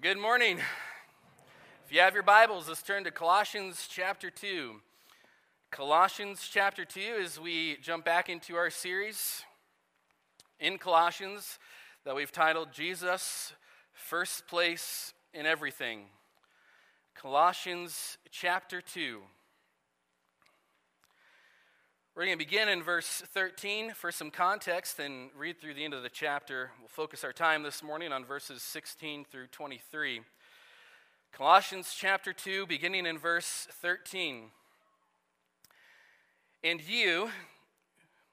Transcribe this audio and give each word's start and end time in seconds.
Well, 0.00 0.14
good 0.14 0.20
morning. 0.20 0.58
If 1.84 1.92
you 1.92 2.00
have 2.00 2.14
your 2.14 2.22
Bibles, 2.22 2.68
let's 2.68 2.82
turn 2.82 3.04
to 3.04 3.10
Colossians 3.10 3.86
chapter 3.90 4.30
2. 4.30 4.76
Colossians 5.70 6.48
chapter 6.50 6.86
2, 6.86 7.00
as 7.22 7.38
we 7.38 7.76
jump 7.82 8.04
back 8.04 8.30
into 8.30 8.56
our 8.56 8.70
series 8.70 9.42
in 10.58 10.78
Colossians 10.78 11.58
that 12.04 12.16
we've 12.16 12.32
titled 12.32 12.72
Jesus, 12.72 13.52
First 13.92 14.46
Place 14.46 15.12
in 15.34 15.44
Everything. 15.44 16.04
Colossians 17.14 18.16
chapter 18.30 18.80
2. 18.80 19.20
We're 22.16 22.24
going 22.24 22.36
to 22.36 22.44
begin 22.44 22.68
in 22.68 22.82
verse 22.82 23.22
13 23.34 23.92
for 23.92 24.10
some 24.10 24.32
context 24.32 24.98
and 24.98 25.30
read 25.38 25.60
through 25.60 25.74
the 25.74 25.84
end 25.84 25.94
of 25.94 26.02
the 26.02 26.08
chapter. 26.08 26.72
We'll 26.80 26.88
focus 26.88 27.22
our 27.22 27.32
time 27.32 27.62
this 27.62 27.84
morning 27.84 28.12
on 28.12 28.24
verses 28.24 28.64
16 28.64 29.26
through 29.30 29.46
23. 29.46 30.22
Colossians 31.32 31.94
chapter 31.96 32.32
2, 32.32 32.66
beginning 32.66 33.06
in 33.06 33.16
verse 33.16 33.68
13. 33.80 34.46
And 36.64 36.82
you, 36.82 37.30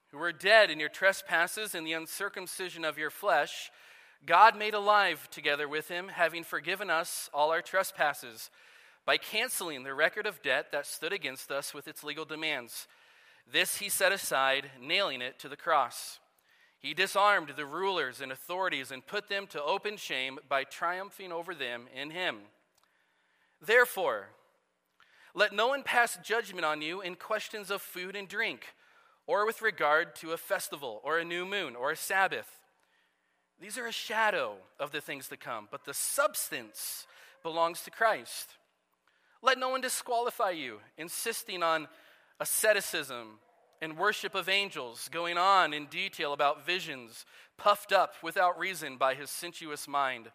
who 0.09 0.17
were 0.17 0.31
dead 0.31 0.71
in 0.71 0.79
your 0.79 0.89
trespasses 0.89 1.75
and 1.75 1.85
the 1.85 1.93
uncircumcision 1.93 2.83
of 2.83 2.97
your 2.97 3.11
flesh, 3.11 3.69
God 4.25 4.57
made 4.57 4.73
alive 4.73 5.29
together 5.29 5.67
with 5.67 5.87
him, 5.87 6.07
having 6.07 6.43
forgiven 6.43 6.89
us 6.89 7.29
all 7.31 7.51
our 7.51 7.61
trespasses, 7.61 8.49
by 9.05 9.17
canceling 9.17 9.83
the 9.83 9.93
record 9.93 10.25
of 10.25 10.41
debt 10.41 10.71
that 10.71 10.87
stood 10.87 11.13
against 11.13 11.51
us 11.51 11.75
with 11.75 11.87
its 11.87 12.03
legal 12.03 12.25
demands 12.25 12.87
this 13.51 13.77
he 13.77 13.89
set 13.89 14.11
aside, 14.11 14.71
nailing 14.81 15.21
it 15.21 15.39
to 15.39 15.49
the 15.49 15.55
cross. 15.55 16.19
He 16.79 16.93
disarmed 16.93 17.53
the 17.55 17.65
rulers 17.65 18.21
and 18.21 18.31
authorities 18.31 18.91
and 18.91 19.05
put 19.05 19.29
them 19.29 19.47
to 19.47 19.63
open 19.63 19.97
shame 19.97 20.37
by 20.47 20.63
triumphing 20.63 21.31
over 21.31 21.55
them 21.55 21.85
in 21.95 22.11
him. 22.11 22.37
Therefore, 23.61 24.29
let 25.33 25.53
no 25.53 25.67
one 25.67 25.83
pass 25.83 26.17
judgment 26.23 26.65
on 26.65 26.81
you 26.81 27.01
in 27.01 27.15
questions 27.15 27.71
of 27.71 27.81
food 27.81 28.15
and 28.15 28.27
drink, 28.27 28.73
or 29.25 29.45
with 29.45 29.61
regard 29.61 30.15
to 30.15 30.31
a 30.31 30.37
festival, 30.37 31.01
or 31.03 31.17
a 31.17 31.25
new 31.25 31.45
moon, 31.45 31.75
or 31.75 31.91
a 31.91 31.95
Sabbath. 31.95 32.59
These 33.59 33.77
are 33.77 33.87
a 33.87 33.91
shadow 33.91 34.55
of 34.79 34.91
the 34.91 35.01
things 35.01 35.27
to 35.29 35.37
come, 35.37 35.67
but 35.71 35.85
the 35.85 35.93
substance 35.93 37.07
belongs 37.43 37.81
to 37.83 37.91
Christ. 37.91 38.51
Let 39.41 39.57
no 39.59 39.69
one 39.69 39.81
disqualify 39.81 40.51
you, 40.51 40.79
insisting 40.97 41.63
on 41.63 41.87
asceticism, 42.39 43.39
and 43.81 43.97
worship 43.97 44.33
of 44.33 44.49
angels, 44.49 45.09
going 45.11 45.37
on 45.37 45.73
in 45.73 45.85
detail 45.85 46.33
about 46.33 46.65
visions, 46.65 47.25
puffed 47.57 47.91
up 47.91 48.15
without 48.23 48.57
reason 48.57 48.97
by 48.97 49.13
his 49.13 49.29
sensuous 49.29 49.87
mind, 49.87 50.31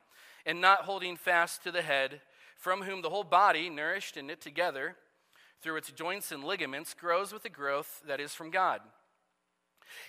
and 0.47 0.61
not 0.61 0.83
holding 0.83 1.17
fast 1.17 1.63
to 1.63 1.73
the 1.73 1.83
head, 1.83 2.21
from 2.57 2.83
whom 2.83 3.03
the 3.03 3.11
whole 3.11 3.25
body, 3.25 3.69
nourished 3.69 4.17
and 4.17 4.29
knit 4.29 4.41
together 4.41 4.97
through 5.61 5.77
its 5.77 5.91
joints 5.93 6.33
and 6.33 6.45
ligaments, 6.45 6.95
grows 6.95 7.33
with 7.33 7.43
the 7.43 7.49
growth 7.49 8.03
that 8.07 8.21
is 8.21 8.35
from 8.35 8.51
God. 8.51 8.81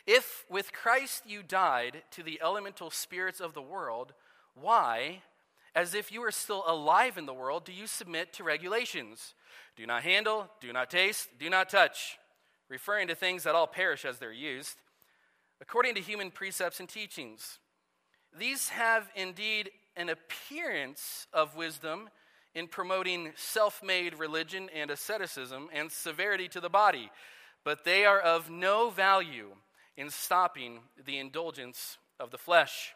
If 0.05 0.45
with 0.50 0.73
Christ 0.73 1.23
you 1.28 1.44
died 1.44 2.03
to 2.11 2.23
the 2.23 2.39
elemental 2.41 2.89
spirits 2.89 3.39
of 3.39 3.53
the 3.53 3.61
world, 3.61 4.13
why, 4.55 5.22
as 5.75 5.94
if 5.94 6.11
you 6.11 6.22
were 6.22 6.31
still 6.31 6.63
alive 6.67 7.17
in 7.17 7.25
the 7.25 7.33
world, 7.33 7.66
do 7.66 7.72
you 7.72 7.88
submit 7.88 8.33
to 8.33 8.44
regulations? 8.44 9.33
Do 9.75 9.85
not 9.85 10.03
handle, 10.03 10.49
do 10.59 10.71
not 10.71 10.89
taste, 10.89 11.29
do 11.39 11.49
not 11.49 11.69
touch, 11.69 12.17
referring 12.69 13.07
to 13.07 13.16
things 13.16 13.43
that 13.43 13.55
all 13.55 13.67
perish 13.67 14.05
as 14.05 14.19
they're 14.19 14.31
used, 14.31 14.77
according 15.59 15.95
to 15.95 16.02
human 16.02 16.29
precepts 16.29 16.79
and 16.79 16.88
teachings. 16.88 17.59
These 18.38 18.69
have 18.69 19.09
indeed 19.16 19.71
an 19.95 20.09
appearance 20.09 21.27
of 21.33 21.55
wisdom 21.55 22.09
in 22.55 22.67
promoting 22.67 23.31
self 23.35 23.81
made 23.83 24.17
religion 24.19 24.69
and 24.75 24.91
asceticism 24.91 25.69
and 25.73 25.91
severity 25.91 26.47
to 26.49 26.61
the 26.61 26.69
body, 26.69 27.09
but 27.63 27.83
they 27.83 28.05
are 28.05 28.19
of 28.19 28.49
no 28.49 28.89
value 28.89 29.50
in 29.97 30.09
stopping 30.09 30.79
the 31.03 31.17
indulgence 31.17 31.97
of 32.19 32.31
the 32.31 32.38
flesh. 32.38 32.94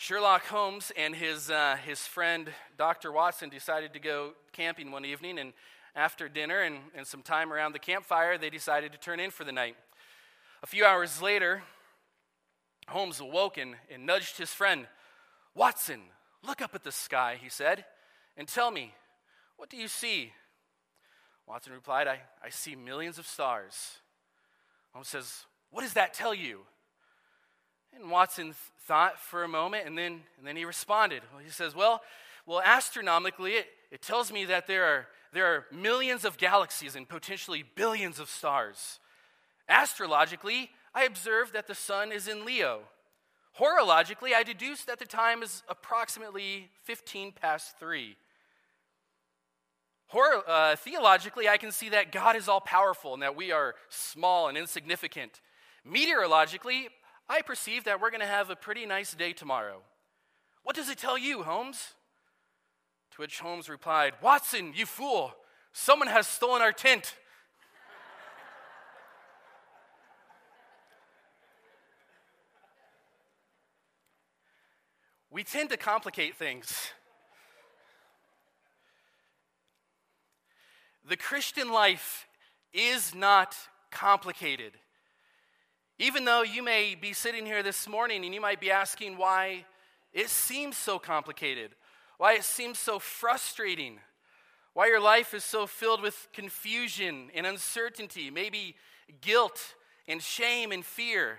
Sherlock 0.00 0.46
Holmes 0.46 0.90
and 0.96 1.14
his, 1.14 1.50
uh, 1.50 1.76
his 1.84 2.06
friend 2.06 2.48
Dr. 2.78 3.12
Watson 3.12 3.50
decided 3.50 3.92
to 3.92 4.00
go 4.00 4.32
camping 4.50 4.90
one 4.90 5.04
evening, 5.04 5.38
and 5.38 5.52
after 5.94 6.26
dinner 6.26 6.62
and, 6.62 6.78
and 6.96 7.06
some 7.06 7.20
time 7.20 7.52
around 7.52 7.72
the 7.74 7.80
campfire, 7.80 8.38
they 8.38 8.48
decided 8.48 8.92
to 8.92 8.98
turn 8.98 9.20
in 9.20 9.30
for 9.30 9.44
the 9.44 9.52
night. 9.52 9.76
A 10.62 10.66
few 10.66 10.86
hours 10.86 11.20
later, 11.20 11.64
Holmes 12.88 13.20
awoke 13.20 13.58
and, 13.58 13.74
and 13.92 14.06
nudged 14.06 14.38
his 14.38 14.54
friend. 14.54 14.86
Watson, 15.54 16.00
look 16.42 16.62
up 16.62 16.74
at 16.74 16.82
the 16.82 16.92
sky, 16.92 17.36
he 17.38 17.50
said, 17.50 17.84
and 18.38 18.48
tell 18.48 18.70
me, 18.70 18.94
what 19.58 19.68
do 19.68 19.76
you 19.76 19.86
see? 19.86 20.32
Watson 21.46 21.74
replied, 21.74 22.08
I, 22.08 22.20
I 22.42 22.48
see 22.48 22.74
millions 22.74 23.18
of 23.18 23.26
stars. 23.26 23.98
Holmes 24.94 25.08
says, 25.08 25.44
What 25.70 25.82
does 25.82 25.92
that 25.92 26.14
tell 26.14 26.32
you? 26.32 26.60
And 27.94 28.10
Watson 28.10 28.54
thought 28.86 29.20
for 29.20 29.42
a 29.42 29.48
moment, 29.48 29.86
and 29.86 29.96
then, 29.96 30.20
and 30.38 30.46
then 30.46 30.56
he 30.56 30.64
responded. 30.64 31.22
Well, 31.32 31.42
he 31.42 31.50
says, 31.50 31.74
Well, 31.74 32.02
well 32.46 32.62
astronomically, 32.64 33.52
it, 33.52 33.66
it 33.90 34.02
tells 34.02 34.32
me 34.32 34.44
that 34.46 34.66
there 34.66 34.84
are, 34.84 35.06
there 35.32 35.46
are 35.46 35.66
millions 35.72 36.24
of 36.24 36.38
galaxies 36.38 36.96
and 36.96 37.08
potentially 37.08 37.64
billions 37.74 38.18
of 38.18 38.28
stars. 38.28 38.98
Astrologically, 39.68 40.70
I 40.94 41.04
observe 41.04 41.52
that 41.52 41.66
the 41.66 41.74
sun 41.74 42.10
is 42.12 42.26
in 42.26 42.44
Leo. 42.44 42.80
Horologically, 43.58 44.32
I 44.34 44.42
deduce 44.42 44.84
that 44.84 44.98
the 44.98 45.06
time 45.06 45.42
is 45.42 45.62
approximately 45.68 46.70
15 46.84 47.32
past 47.32 47.78
3. 47.78 48.16
Hor- 50.08 50.48
uh, 50.48 50.76
theologically, 50.76 51.48
I 51.48 51.56
can 51.56 51.70
see 51.70 51.90
that 51.90 52.10
God 52.10 52.34
is 52.34 52.48
all 52.48 52.60
powerful 52.60 53.14
and 53.14 53.22
that 53.22 53.36
we 53.36 53.52
are 53.52 53.74
small 53.88 54.48
and 54.48 54.58
insignificant. 54.58 55.40
Meteorologically, 55.84 56.88
I 57.30 57.40
perceive 57.42 57.84
that 57.84 58.00
we're 58.00 58.10
going 58.10 58.22
to 58.22 58.26
have 58.26 58.50
a 58.50 58.56
pretty 58.56 58.84
nice 58.84 59.14
day 59.14 59.32
tomorrow. 59.32 59.82
What 60.64 60.74
does 60.74 60.90
it 60.90 60.98
tell 60.98 61.16
you, 61.16 61.44
Holmes? 61.44 61.94
To 63.12 63.20
which 63.20 63.38
Holmes 63.38 63.68
replied, 63.68 64.14
Watson, 64.20 64.72
you 64.74 64.84
fool, 64.84 65.36
someone 65.72 66.08
has 66.08 66.26
stolen 66.26 66.60
our 66.60 66.72
tent. 66.72 67.14
we 75.30 75.44
tend 75.44 75.70
to 75.70 75.76
complicate 75.76 76.34
things. 76.34 76.90
The 81.08 81.16
Christian 81.16 81.70
life 81.70 82.26
is 82.72 83.14
not 83.14 83.54
complicated. 83.92 84.72
Even 86.00 86.24
though 86.24 86.40
you 86.40 86.62
may 86.62 86.94
be 86.94 87.12
sitting 87.12 87.44
here 87.44 87.62
this 87.62 87.86
morning 87.86 88.24
and 88.24 88.32
you 88.32 88.40
might 88.40 88.58
be 88.58 88.70
asking 88.70 89.18
why 89.18 89.66
it 90.14 90.30
seems 90.30 90.78
so 90.78 90.98
complicated, 90.98 91.72
why 92.16 92.32
it 92.32 92.42
seems 92.42 92.78
so 92.78 92.98
frustrating, 92.98 93.98
why 94.72 94.86
your 94.86 94.98
life 94.98 95.34
is 95.34 95.44
so 95.44 95.66
filled 95.66 96.00
with 96.00 96.26
confusion 96.32 97.30
and 97.34 97.46
uncertainty, 97.46 98.30
maybe 98.30 98.76
guilt 99.20 99.74
and 100.08 100.22
shame 100.22 100.72
and 100.72 100.86
fear. 100.86 101.38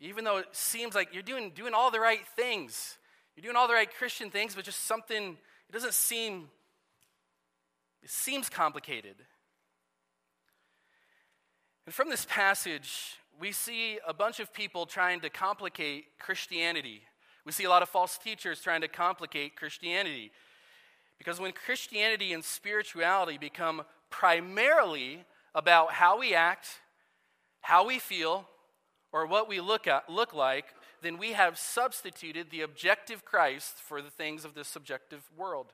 Even 0.00 0.24
though 0.24 0.36
it 0.36 0.48
seems 0.52 0.94
like 0.94 1.14
you're 1.14 1.22
doing, 1.22 1.50
doing 1.54 1.72
all 1.72 1.90
the 1.90 1.98
right 1.98 2.26
things, 2.36 2.98
you're 3.34 3.42
doing 3.42 3.56
all 3.56 3.68
the 3.68 3.72
right 3.72 3.88
Christian 3.96 4.28
things, 4.28 4.54
but 4.54 4.66
just 4.66 4.84
something, 4.84 5.38
it 5.70 5.72
doesn't 5.72 5.94
seem, 5.94 6.50
it 8.02 8.10
seems 8.10 8.50
complicated. 8.50 9.16
And 11.86 11.94
from 11.94 12.08
this 12.08 12.24
passage, 12.24 13.16
we 13.38 13.52
see 13.52 13.98
a 14.06 14.14
bunch 14.14 14.40
of 14.40 14.52
people 14.52 14.86
trying 14.86 15.20
to 15.20 15.30
complicate 15.30 16.18
Christianity. 16.18 17.02
We 17.44 17.52
see 17.52 17.64
a 17.64 17.68
lot 17.68 17.82
of 17.82 17.88
false 17.88 18.16
teachers 18.16 18.60
trying 18.60 18.80
to 18.80 18.88
complicate 18.88 19.56
Christianity. 19.56 20.32
Because 21.18 21.38
when 21.38 21.52
Christianity 21.52 22.32
and 22.32 22.42
spirituality 22.42 23.38
become 23.38 23.82
primarily 24.10 25.24
about 25.54 25.92
how 25.92 26.18
we 26.18 26.34
act, 26.34 26.68
how 27.60 27.86
we 27.86 27.98
feel, 27.98 28.48
or 29.12 29.26
what 29.26 29.48
we 29.48 29.60
look, 29.60 29.86
at, 29.86 30.08
look 30.08 30.34
like, 30.34 30.66
then 31.02 31.18
we 31.18 31.32
have 31.32 31.58
substituted 31.58 32.50
the 32.50 32.62
objective 32.62 33.24
Christ 33.24 33.74
for 33.76 34.00
the 34.00 34.10
things 34.10 34.44
of 34.44 34.54
this 34.54 34.68
subjective 34.68 35.22
world. 35.36 35.66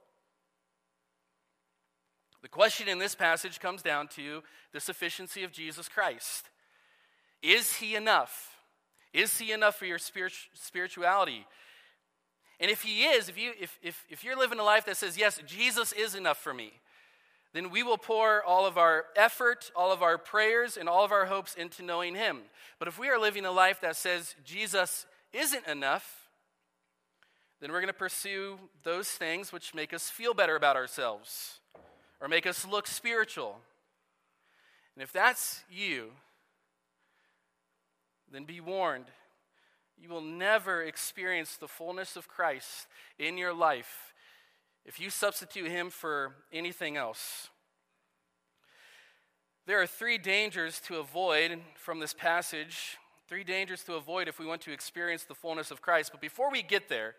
The 2.43 2.49
question 2.49 2.89
in 2.89 2.99
this 2.99 3.15
passage 3.15 3.61
comes 3.61 3.83
down 3.83 4.09
to 4.09 4.43
the 4.73 4.81
sufficiency 4.81 5.45
of 5.45 5.53
Jesus 5.53 5.89
Christ. 5.89 6.49
Is 7.43 7.75
he 7.77 7.95
enough? 7.95 8.57
Is 9.13 9.39
he 9.39 9.53
enough 9.53 9.77
for 9.77 9.87
your 9.87 9.99
spirituality? 9.99 11.47
And 12.59 12.71
if 12.71 12.83
he 12.83 13.05
is, 13.05 13.29
if, 13.29 13.39
you, 13.39 13.53
if, 13.61 13.79
if, 13.83 14.05
if 14.09 14.25
you're 14.25 14.39
living 14.39 14.59
a 14.59 14.65
life 14.65 14.87
that 14.87 14.97
says, 14.97 15.19
yes, 15.19 15.41
Jesus 15.47 15.93
is 15.93 16.15
enough 16.15 16.39
for 16.39 16.55
me, 16.55 16.73
then 17.53 17.71
we 17.71 17.83
will 17.83 17.99
pour 17.99 18.45
all 18.45 18.67
of 18.67 18.79
our 18.79 19.07
effort, 19.17 19.71
all 19.75 19.93
of 19.93 20.03
our 20.03 20.19
prayers, 20.19 20.77
and 20.77 20.89
all 20.89 21.05
of 21.05 21.11
our 21.11 21.27
hopes 21.27 21.55
into 21.55 21.83
knowing 21.83 22.15
him. 22.15 22.39
But 22.79 22.87
if 22.87 22.99
we 22.99 23.09
are 23.09 23.19
living 23.19 23.45
a 23.45 23.51
life 23.51 23.81
that 23.81 23.97
says, 23.97 24.35
Jesus 24.45 25.07
isn't 25.33 25.67
enough, 25.67 26.29
then 27.61 27.73
we're 27.73 27.81
going 27.81 27.89
to 27.89 27.95
pursue 27.95 28.59
those 28.85 29.09
things 29.09 29.53
which 29.53 29.75
make 29.75 29.93
us 29.93 30.09
feel 30.09 30.33
better 30.33 30.55
about 30.55 30.77
ourselves 30.77 31.60
or 32.21 32.29
make 32.29 32.47
us 32.47 32.67
look 32.67 32.87
spiritual. 32.87 33.57
And 34.95 35.03
if 35.03 35.13
that's 35.13 35.63
you, 35.71 36.11
then 38.31 38.45
be 38.45 38.61
warned. 38.61 39.07
You 40.01 40.09
will 40.09 40.21
never 40.23 40.83
experience 40.83 41.57
the 41.57 41.69
fullness 41.69 42.17
of 42.17 42.29
Christ 42.29 42.87
in 43.19 43.37
your 43.37 43.53
life 43.53 44.15
if 44.85 44.99
you 44.99 45.11
substitute 45.11 45.71
him 45.71 45.91
for 45.91 46.35
anything 46.53 46.97
else. 46.97 47.49
There 49.67 49.81
are 49.81 49.87
three 49.87 50.19
dangers 50.19 50.81
to 50.87 50.97
avoid 50.97 51.61
from 51.77 52.01
this 52.01 52.15
passage, 52.15 52.99
three 53.29 53.45
dangers 53.45 53.85
to 53.85 53.95
avoid 53.95 54.27
if 54.27 54.39
we 54.39 54.47
want 54.47 54.63
to 54.63 54.73
experience 54.73 55.25
the 55.25 55.35
fullness 55.35 55.71
of 55.71 55.83
Christ. 55.83 56.11
But 56.13 56.21
before 56.21 56.51
we 56.51 56.63
get 56.63 56.89
there, 56.89 57.15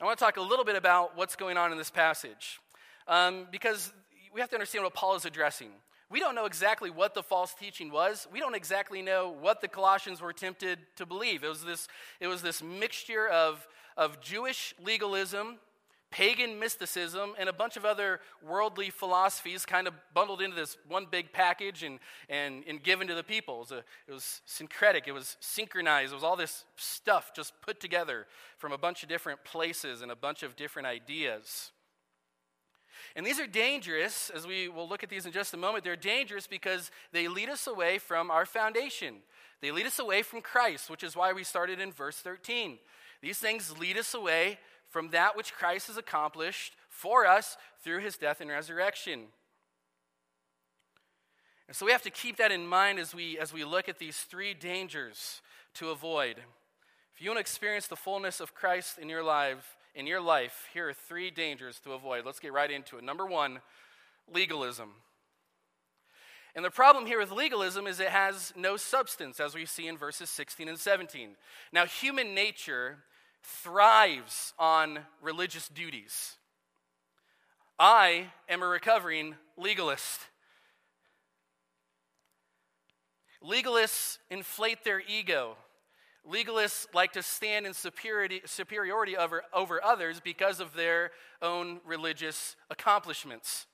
I 0.00 0.04
want 0.04 0.18
to 0.18 0.24
talk 0.24 0.38
a 0.38 0.42
little 0.42 0.64
bit 0.64 0.76
about 0.76 1.16
what's 1.16 1.36
going 1.36 1.58
on 1.58 1.70
in 1.70 1.78
this 1.78 1.90
passage. 1.90 2.58
Um, 3.06 3.46
because 3.52 3.92
we 4.32 4.40
have 4.40 4.50
to 4.50 4.56
understand 4.56 4.84
what 4.84 4.94
Paul 4.94 5.16
is 5.16 5.24
addressing. 5.24 5.70
We 6.10 6.18
don't 6.18 6.34
know 6.34 6.44
exactly 6.44 6.90
what 6.90 7.14
the 7.14 7.22
false 7.22 7.54
teaching 7.54 7.92
was. 7.92 8.26
We 8.32 8.40
don't 8.40 8.56
exactly 8.56 9.00
know 9.00 9.34
what 9.40 9.60
the 9.60 9.68
Colossians 9.68 10.20
were 10.20 10.32
tempted 10.32 10.80
to 10.96 11.06
believe. 11.06 11.44
It 11.44 11.48
was 11.48 11.64
this, 11.64 11.86
it 12.18 12.26
was 12.26 12.42
this 12.42 12.62
mixture 12.62 13.28
of, 13.28 13.66
of 13.96 14.20
Jewish 14.20 14.74
legalism, 14.84 15.58
pagan 16.10 16.58
mysticism, 16.58 17.34
and 17.38 17.48
a 17.48 17.52
bunch 17.52 17.76
of 17.76 17.84
other 17.84 18.18
worldly 18.44 18.90
philosophies 18.90 19.64
kind 19.64 19.86
of 19.86 19.94
bundled 20.12 20.42
into 20.42 20.56
this 20.56 20.76
one 20.88 21.06
big 21.08 21.32
package 21.32 21.84
and, 21.84 22.00
and, 22.28 22.64
and 22.66 22.82
given 22.82 23.06
to 23.06 23.14
the 23.14 23.22
people. 23.22 23.58
It 23.58 23.60
was, 23.60 23.70
a, 23.70 23.84
it 24.08 24.12
was 24.12 24.40
syncretic, 24.46 25.06
it 25.06 25.12
was 25.12 25.36
synchronized, 25.38 26.10
it 26.10 26.16
was 26.16 26.24
all 26.24 26.34
this 26.34 26.64
stuff 26.74 27.30
just 27.36 27.52
put 27.62 27.78
together 27.78 28.26
from 28.58 28.72
a 28.72 28.78
bunch 28.78 29.04
of 29.04 29.08
different 29.08 29.44
places 29.44 30.02
and 30.02 30.10
a 30.10 30.16
bunch 30.16 30.42
of 30.42 30.56
different 30.56 30.88
ideas. 30.88 31.70
And 33.16 33.26
these 33.26 33.40
are 33.40 33.46
dangerous, 33.46 34.30
as 34.34 34.46
we 34.46 34.68
will 34.68 34.88
look 34.88 35.02
at 35.02 35.08
these 35.08 35.26
in 35.26 35.32
just 35.32 35.54
a 35.54 35.56
moment. 35.56 35.84
They're 35.84 35.96
dangerous 35.96 36.46
because 36.46 36.90
they 37.12 37.28
lead 37.28 37.48
us 37.48 37.66
away 37.66 37.98
from 37.98 38.30
our 38.30 38.46
foundation. 38.46 39.16
They 39.60 39.72
lead 39.72 39.86
us 39.86 39.98
away 39.98 40.22
from 40.22 40.40
Christ, 40.40 40.88
which 40.88 41.02
is 41.02 41.16
why 41.16 41.32
we 41.32 41.44
started 41.44 41.80
in 41.80 41.92
verse 41.92 42.16
13. 42.16 42.78
These 43.20 43.38
things 43.38 43.76
lead 43.78 43.98
us 43.98 44.14
away 44.14 44.58
from 44.88 45.10
that 45.10 45.36
which 45.36 45.52
Christ 45.52 45.88
has 45.88 45.96
accomplished 45.96 46.74
for 46.88 47.26
us 47.26 47.56
through 47.82 48.00
his 48.00 48.16
death 48.16 48.40
and 48.40 48.50
resurrection. 48.50 49.26
And 51.68 51.76
so 51.76 51.86
we 51.86 51.92
have 51.92 52.02
to 52.02 52.10
keep 52.10 52.36
that 52.38 52.50
in 52.50 52.66
mind 52.66 52.98
as 52.98 53.14
we, 53.14 53.38
as 53.38 53.52
we 53.52 53.64
look 53.64 53.88
at 53.88 53.98
these 53.98 54.18
three 54.18 54.54
dangers 54.54 55.40
to 55.74 55.90
avoid. 55.90 56.36
If 57.14 57.20
you 57.20 57.30
want 57.30 57.36
to 57.36 57.42
experience 57.42 57.86
the 57.86 57.96
fullness 57.96 58.40
of 58.40 58.54
Christ 58.54 58.98
in 58.98 59.08
your 59.08 59.22
life, 59.22 59.76
in 59.94 60.06
your 60.06 60.20
life, 60.20 60.68
here 60.72 60.88
are 60.88 60.94
three 60.94 61.30
dangers 61.30 61.80
to 61.80 61.92
avoid. 61.92 62.24
Let's 62.24 62.40
get 62.40 62.52
right 62.52 62.70
into 62.70 62.96
it. 62.96 63.04
Number 63.04 63.26
one, 63.26 63.60
legalism. 64.32 64.90
And 66.54 66.64
the 66.64 66.70
problem 66.70 67.06
here 67.06 67.18
with 67.18 67.30
legalism 67.30 67.86
is 67.86 68.00
it 68.00 68.08
has 68.08 68.52
no 68.56 68.76
substance, 68.76 69.38
as 69.38 69.54
we 69.54 69.66
see 69.66 69.86
in 69.86 69.96
verses 69.96 70.30
16 70.30 70.68
and 70.68 70.78
17. 70.78 71.30
Now, 71.72 71.86
human 71.86 72.34
nature 72.34 72.98
thrives 73.42 74.52
on 74.58 75.00
religious 75.22 75.68
duties. 75.68 76.36
I 77.78 78.26
am 78.48 78.62
a 78.62 78.66
recovering 78.66 79.36
legalist. 79.56 80.20
Legalists 83.42 84.18
inflate 84.30 84.84
their 84.84 85.00
ego. 85.08 85.56
Legalists 86.28 86.86
like 86.94 87.12
to 87.12 87.22
stand 87.22 87.66
in 87.66 87.72
superiority, 87.72 89.16
over 89.16 89.84
others 89.84 90.20
because 90.20 90.60
of 90.60 90.74
their 90.74 91.10
own 91.40 91.80
religious 91.84 92.56
accomplishments. 92.70 93.66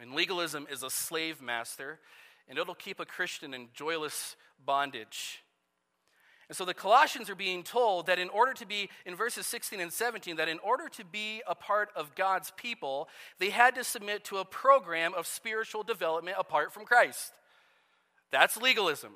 And 0.00 0.12
legalism 0.12 0.66
is 0.70 0.82
a 0.82 0.90
slave 0.90 1.40
master, 1.40 2.00
and 2.48 2.58
it'll 2.58 2.74
keep 2.74 2.98
a 2.98 3.06
Christian 3.06 3.54
in 3.54 3.68
joyless 3.72 4.34
bondage. 4.64 5.42
And 6.48 6.56
so 6.56 6.64
the 6.64 6.74
Colossians 6.74 7.30
are 7.30 7.36
being 7.36 7.62
told 7.62 8.06
that 8.06 8.18
in 8.18 8.28
order 8.28 8.52
to 8.54 8.66
be, 8.66 8.90
in 9.06 9.14
verses 9.14 9.46
16 9.46 9.80
and 9.80 9.92
17, 9.92 10.36
that 10.36 10.48
in 10.48 10.58
order 10.58 10.88
to 10.88 11.04
be 11.04 11.40
a 11.46 11.54
part 11.54 11.90
of 11.94 12.14
God's 12.14 12.52
people, 12.56 13.08
they 13.38 13.50
had 13.50 13.76
to 13.76 13.84
submit 13.84 14.24
to 14.24 14.38
a 14.38 14.44
program 14.44 15.14
of 15.14 15.26
spiritual 15.26 15.82
development 15.84 16.36
apart 16.38 16.72
from 16.72 16.84
Christ. 16.84 17.32
That's 18.32 18.56
legalism. 18.56 19.12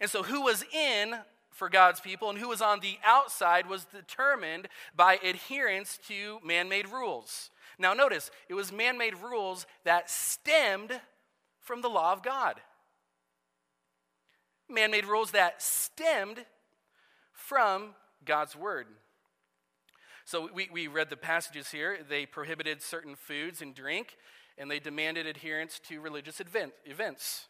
And 0.00 0.10
so, 0.10 0.22
who 0.22 0.42
was 0.42 0.64
in 0.72 1.16
for 1.50 1.68
God's 1.68 2.00
people 2.00 2.30
and 2.30 2.38
who 2.38 2.48
was 2.48 2.62
on 2.62 2.80
the 2.80 2.98
outside 3.04 3.68
was 3.68 3.84
determined 3.84 4.68
by 4.94 5.18
adherence 5.24 5.98
to 6.08 6.38
man 6.44 6.68
made 6.68 6.88
rules. 6.88 7.50
Now, 7.78 7.94
notice, 7.94 8.30
it 8.48 8.54
was 8.54 8.72
man 8.72 8.96
made 8.98 9.16
rules 9.16 9.66
that 9.84 10.10
stemmed 10.10 11.00
from 11.60 11.82
the 11.82 11.88
law 11.88 12.12
of 12.12 12.22
God 12.22 12.60
man 14.68 14.90
made 14.90 15.06
rules 15.06 15.30
that 15.32 15.62
stemmed 15.62 16.44
from 17.32 17.94
God's 18.24 18.54
word. 18.54 18.86
So 20.24 20.48
we, 20.52 20.68
we 20.70 20.88
read 20.88 21.08
the 21.08 21.16
passages 21.16 21.70
here. 21.70 21.98
They 22.06 22.26
prohibited 22.26 22.82
certain 22.82 23.16
foods 23.16 23.62
and 23.62 23.74
drink, 23.74 24.16
and 24.58 24.70
they 24.70 24.78
demanded 24.78 25.26
adherence 25.26 25.80
to 25.88 26.00
religious 26.00 26.40
event, 26.40 26.72
events. 26.84 27.48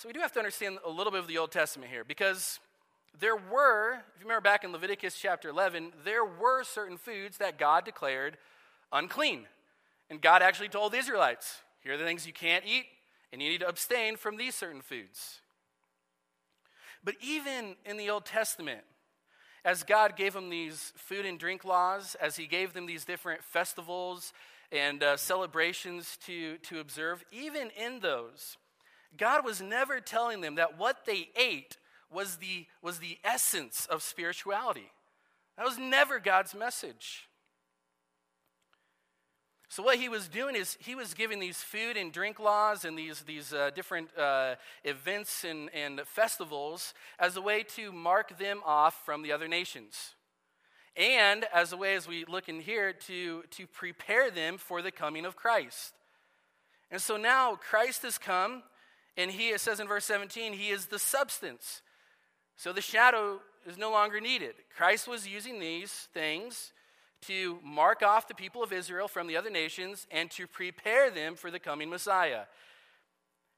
So 0.00 0.08
we 0.08 0.14
do 0.14 0.20
have 0.20 0.32
to 0.32 0.38
understand 0.38 0.78
a 0.82 0.88
little 0.88 1.10
bit 1.10 1.20
of 1.20 1.26
the 1.26 1.36
Old 1.36 1.52
Testament 1.52 1.90
here 1.90 2.04
because 2.04 2.58
there 3.20 3.36
were, 3.36 3.96
if 4.16 4.22
you 4.22 4.22
remember 4.22 4.40
back 4.40 4.64
in 4.64 4.72
Leviticus 4.72 5.14
chapter 5.14 5.50
11, 5.50 5.92
there 6.06 6.24
were 6.24 6.64
certain 6.64 6.96
foods 6.96 7.36
that 7.36 7.58
God 7.58 7.84
declared 7.84 8.38
unclean. 8.90 9.44
And 10.08 10.22
God 10.22 10.40
actually 10.40 10.70
told 10.70 10.92
the 10.92 10.96
Israelites, 10.96 11.58
here 11.82 11.92
are 11.92 11.96
the 11.98 12.04
things 12.04 12.26
you 12.26 12.32
can't 12.32 12.64
eat, 12.64 12.86
and 13.30 13.42
you 13.42 13.50
need 13.50 13.60
to 13.60 13.68
abstain 13.68 14.16
from 14.16 14.38
these 14.38 14.54
certain 14.54 14.80
foods. 14.80 15.40
But 17.04 17.16
even 17.20 17.76
in 17.84 17.98
the 17.98 18.08
Old 18.08 18.24
Testament, 18.24 18.80
as 19.66 19.82
God 19.82 20.16
gave 20.16 20.32
them 20.32 20.48
these 20.48 20.94
food 20.96 21.26
and 21.26 21.38
drink 21.38 21.62
laws, 21.62 22.16
as 22.22 22.36
He 22.36 22.46
gave 22.46 22.72
them 22.72 22.86
these 22.86 23.04
different 23.04 23.44
festivals 23.44 24.32
and 24.72 25.02
uh, 25.02 25.18
celebrations 25.18 26.16
to, 26.24 26.56
to 26.56 26.80
observe, 26.80 27.22
even 27.30 27.68
in 27.78 28.00
those, 28.00 28.56
God 29.16 29.44
was 29.44 29.60
never 29.60 30.00
telling 30.00 30.40
them 30.40 30.54
that 30.56 30.78
what 30.78 31.04
they 31.04 31.30
ate 31.36 31.76
was 32.12 32.36
the, 32.36 32.66
was 32.82 32.98
the 32.98 33.18
essence 33.24 33.86
of 33.90 34.02
spirituality. 34.02 34.90
That 35.56 35.66
was 35.66 35.78
never 35.78 36.18
God's 36.18 36.54
message. 36.54 37.28
So, 39.68 39.84
what 39.84 39.98
he 39.98 40.08
was 40.08 40.26
doing 40.26 40.56
is 40.56 40.76
he 40.80 40.96
was 40.96 41.14
giving 41.14 41.38
these 41.38 41.58
food 41.58 41.96
and 41.96 42.12
drink 42.12 42.40
laws 42.40 42.84
and 42.84 42.98
these, 42.98 43.20
these 43.20 43.52
uh, 43.52 43.70
different 43.72 44.08
uh, 44.18 44.56
events 44.82 45.44
and, 45.44 45.70
and 45.72 46.00
festivals 46.06 46.92
as 47.20 47.36
a 47.36 47.40
way 47.40 47.62
to 47.76 47.92
mark 47.92 48.36
them 48.36 48.62
off 48.64 49.04
from 49.04 49.22
the 49.22 49.30
other 49.30 49.46
nations. 49.46 50.16
And 50.96 51.44
as 51.54 51.72
a 51.72 51.76
way, 51.76 51.94
as 51.94 52.08
we 52.08 52.24
look 52.24 52.48
in 52.48 52.58
here, 52.60 52.92
to, 52.92 53.44
to 53.50 53.66
prepare 53.68 54.28
them 54.28 54.58
for 54.58 54.82
the 54.82 54.90
coming 54.90 55.24
of 55.24 55.36
Christ. 55.36 55.94
And 56.90 57.00
so 57.00 57.16
now 57.16 57.54
Christ 57.54 58.02
has 58.02 58.18
come, 58.18 58.64
and 59.20 59.30
he, 59.30 59.50
it 59.50 59.60
says 59.60 59.80
in 59.80 59.86
verse 59.86 60.04
17, 60.06 60.54
he 60.54 60.70
is 60.70 60.86
the 60.86 60.98
substance. 60.98 61.82
So 62.56 62.72
the 62.72 62.80
shadow 62.80 63.40
is 63.66 63.76
no 63.76 63.90
longer 63.90 64.20
needed. 64.20 64.54
Christ 64.76 65.06
was 65.06 65.28
using 65.28 65.60
these 65.60 66.08
things 66.14 66.72
to 67.22 67.58
mark 67.62 68.02
off 68.02 68.28
the 68.28 68.34
people 68.34 68.62
of 68.62 68.72
Israel 68.72 69.08
from 69.08 69.26
the 69.26 69.36
other 69.36 69.50
nations 69.50 70.06
and 70.10 70.30
to 70.30 70.46
prepare 70.46 71.10
them 71.10 71.34
for 71.34 71.50
the 71.50 71.58
coming 71.58 71.90
Messiah. 71.90 72.42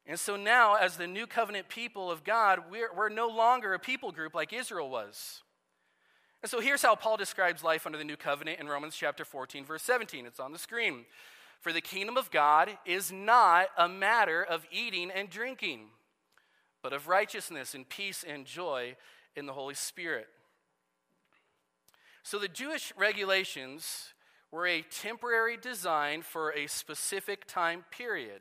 And 0.05 0.19
so 0.19 0.37
now, 0.37 0.75
as 0.75 0.97
the 0.97 1.07
new 1.07 1.29
covenant 1.29 1.69
people 1.69 2.11
of 2.11 2.25
God, 2.25 2.65
we're, 2.71 2.93
we're 2.93 3.09
no 3.09 3.29
longer 3.29 3.73
a 3.73 3.79
people 3.79 4.11
group 4.11 4.35
like 4.35 4.53
Israel 4.53 4.91
was. 4.91 5.43
And 6.43 6.51
so 6.51 6.59
here's 6.59 6.83
how 6.83 6.97
Paul 6.97 7.17
describes 7.17 7.63
life 7.63 7.87
under 7.87 7.99
the 7.99 8.05
new 8.05 8.17
covenant 8.17 8.59
in 8.59 8.67
Romans 8.67 8.97
chapter 8.97 9.25
14, 9.25 9.65
verse 9.65 9.83
17. 9.83 10.27
It's 10.27 10.41
on 10.41 10.51
the 10.51 10.59
screen. 10.59 11.05
For 11.63 11.73
the 11.73 11.81
kingdom 11.81 12.17
of 12.17 12.33
God 12.33 12.77
is 12.85 13.13
not 13.13 13.69
a 13.79 13.89
matter 13.89 14.43
of 14.43 14.67
eating 14.73 15.13
and 15.13 15.31
drinking, 15.31 15.91
but 16.83 16.93
of 16.93 17.07
righteousness 17.07 17.73
and 17.73 17.89
peace 17.89 18.25
and 18.29 18.45
joy 18.45 18.97
in 19.37 19.47
the 19.47 19.53
Holy 19.53 19.77
Spirit. 19.77 20.27
So 22.25 22.41
the 22.41 22.49
Jewish 22.49 22.93
regulations 22.97 24.13
were 24.51 24.67
a 24.67 24.83
temporary 24.83 25.57
design 25.57 26.23
for 26.23 26.51
a 26.51 26.67
specific 26.67 27.47
time 27.47 27.85
period. 27.93 28.41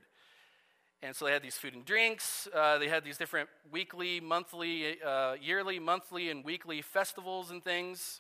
And 1.04 1.16
so 1.16 1.26
they 1.26 1.32
had 1.32 1.44
these 1.44 1.58
food 1.58 1.76
and 1.76 1.86
drinks. 1.86 2.48
Uh, 2.52 2.80
they 2.80 2.88
had 2.88 3.04
these 3.04 3.20
different 3.20 3.50
weekly, 3.72 4.20
monthly, 4.20 5.00
uh, 5.00 5.36
yearly, 5.40 5.78
monthly, 5.78 6.32
and 6.32 6.44
weekly 6.44 6.82
festivals 6.82 7.52
and 7.52 7.64
things. 7.64 8.20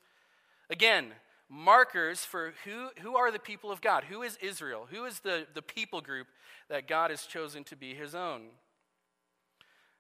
Again, 0.70 1.13
markers 1.51 2.24
for 2.24 2.53
who, 2.63 2.88
who 3.01 3.17
are 3.17 3.29
the 3.29 3.38
people 3.38 3.72
of 3.72 3.81
God? 3.81 4.05
Who 4.05 4.24
is 4.24 4.38
Israel? 4.41 4.88
Who 4.89 5.03
is 5.03 5.20
the, 5.20 5.46
the 5.53 5.62
people 5.62 6.00
group 6.00 6.27
that 6.70 6.88
God 6.88 7.12
has 7.12 7.25
chosen 7.25 7.65
to 7.65 7.75
be 7.75 7.93
his 7.93 8.15
own? 8.15 8.43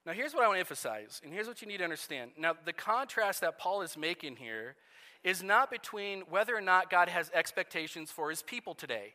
Now, 0.05 0.13
here's 0.13 0.33
what 0.33 0.43
I 0.43 0.47
want 0.47 0.55
to 0.55 0.61
emphasize, 0.61 1.21
and 1.23 1.31
here's 1.31 1.47
what 1.47 1.61
you 1.61 1.67
need 1.67 1.77
to 1.77 1.83
understand. 1.83 2.31
Now, 2.39 2.55
the 2.65 2.73
contrast 2.73 3.41
that 3.41 3.59
Paul 3.59 3.83
is 3.83 3.95
making 3.95 4.37
here 4.37 4.75
is 5.23 5.43
not 5.43 5.69
between 5.69 6.21
whether 6.21 6.55
or 6.55 6.61
not 6.61 6.89
God 6.89 7.07
has 7.09 7.29
expectations 7.35 8.09
for 8.09 8.31
his 8.31 8.41
people 8.41 8.73
today. 8.73 9.13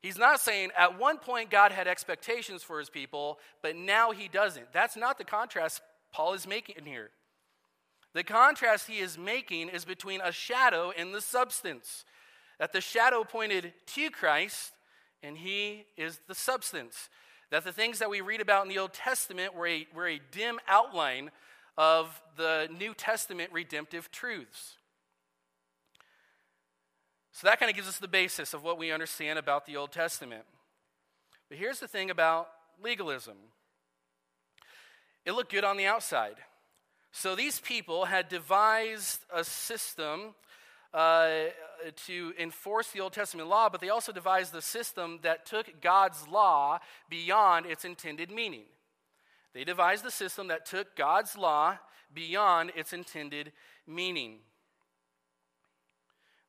He's 0.00 0.18
not 0.18 0.40
saying 0.40 0.70
at 0.76 0.98
one 0.98 1.18
point 1.18 1.50
God 1.50 1.70
had 1.70 1.86
expectations 1.86 2.62
for 2.62 2.78
his 2.78 2.90
people, 2.90 3.38
but 3.62 3.76
now 3.76 4.10
he 4.12 4.28
doesn't. 4.28 4.72
That's 4.72 4.96
not 4.96 5.18
the 5.18 5.24
contrast 5.24 5.82
Paul 6.12 6.34
is 6.34 6.46
making 6.46 6.84
here. 6.84 7.10
The 8.14 8.24
contrast 8.24 8.88
he 8.88 8.98
is 8.98 9.18
making 9.18 9.68
is 9.68 9.84
between 9.84 10.20
a 10.20 10.32
shadow 10.32 10.92
and 10.96 11.14
the 11.14 11.20
substance. 11.20 12.04
That 12.58 12.72
the 12.72 12.80
shadow 12.80 13.22
pointed 13.22 13.72
to 13.94 14.10
Christ, 14.10 14.72
and 15.22 15.38
he 15.38 15.84
is 15.96 16.20
the 16.26 16.34
substance 16.34 17.08
that 17.50 17.64
the 17.64 17.72
things 17.72 17.98
that 17.98 18.10
we 18.10 18.20
read 18.20 18.40
about 18.40 18.64
in 18.64 18.68
the 18.68 18.78
Old 18.78 18.92
Testament 18.92 19.54
were 19.54 19.66
a, 19.66 19.86
were 19.94 20.06
a 20.06 20.20
dim 20.30 20.58
outline 20.68 21.30
of 21.76 22.20
the 22.36 22.68
New 22.78 22.92
Testament 22.92 23.50
redemptive 23.52 24.10
truths. 24.10 24.76
So 27.32 27.46
that 27.46 27.58
kind 27.60 27.70
of 27.70 27.76
gives 27.76 27.88
us 27.88 27.98
the 27.98 28.08
basis 28.08 28.52
of 28.52 28.64
what 28.64 28.78
we 28.78 28.90
understand 28.90 29.38
about 29.38 29.64
the 29.64 29.76
Old 29.76 29.92
Testament. 29.92 30.42
But 31.48 31.58
here's 31.58 31.80
the 31.80 31.88
thing 31.88 32.10
about 32.10 32.48
legalism 32.82 33.36
it 35.24 35.32
looked 35.32 35.52
good 35.52 35.64
on 35.64 35.76
the 35.76 35.86
outside. 35.86 36.36
So 37.12 37.34
these 37.34 37.60
people 37.60 38.04
had 38.04 38.28
devised 38.28 39.20
a 39.34 39.44
system 39.44 40.34
uh, 40.94 41.44
to 42.06 42.32
enforce 42.38 42.90
the 42.90 43.00
Old 43.00 43.12
Testament 43.12 43.48
law, 43.48 43.68
but 43.68 43.80
they 43.80 43.88
also 43.88 44.12
devised 44.12 44.52
the 44.52 44.62
system 44.62 45.18
that 45.22 45.46
took 45.46 45.80
God's 45.80 46.26
law 46.28 46.78
beyond 47.08 47.66
its 47.66 47.84
intended 47.84 48.30
meaning. 48.30 48.64
They 49.54 49.64
devised 49.64 50.04
the 50.04 50.10
system 50.10 50.48
that 50.48 50.66
took 50.66 50.96
God's 50.96 51.36
law 51.36 51.78
beyond 52.14 52.72
its 52.74 52.92
intended 52.92 53.52
meaning. 53.86 54.38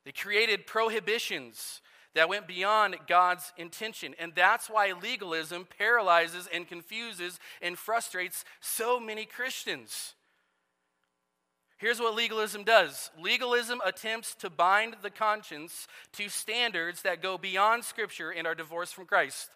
They 0.04 0.12
created 0.12 0.66
prohibitions 0.66 1.80
that 2.14 2.28
went 2.28 2.48
beyond 2.48 2.96
God's 3.06 3.52
intention. 3.56 4.14
And 4.18 4.32
that's 4.34 4.68
why 4.68 4.92
legalism 5.00 5.66
paralyzes 5.78 6.48
and 6.52 6.66
confuses 6.66 7.38
and 7.62 7.78
frustrates 7.78 8.44
so 8.60 8.98
many 8.98 9.24
Christians. 9.26 10.14
Here's 11.80 11.98
what 11.98 12.14
legalism 12.14 12.62
does 12.62 13.10
legalism 13.18 13.80
attempts 13.82 14.34
to 14.36 14.50
bind 14.50 14.96
the 15.00 15.08
conscience 15.08 15.88
to 16.12 16.28
standards 16.28 17.00
that 17.02 17.22
go 17.22 17.38
beyond 17.38 17.84
Scripture 17.84 18.30
and 18.30 18.46
are 18.46 18.54
divorced 18.54 18.94
from 18.94 19.06
Christ. 19.06 19.48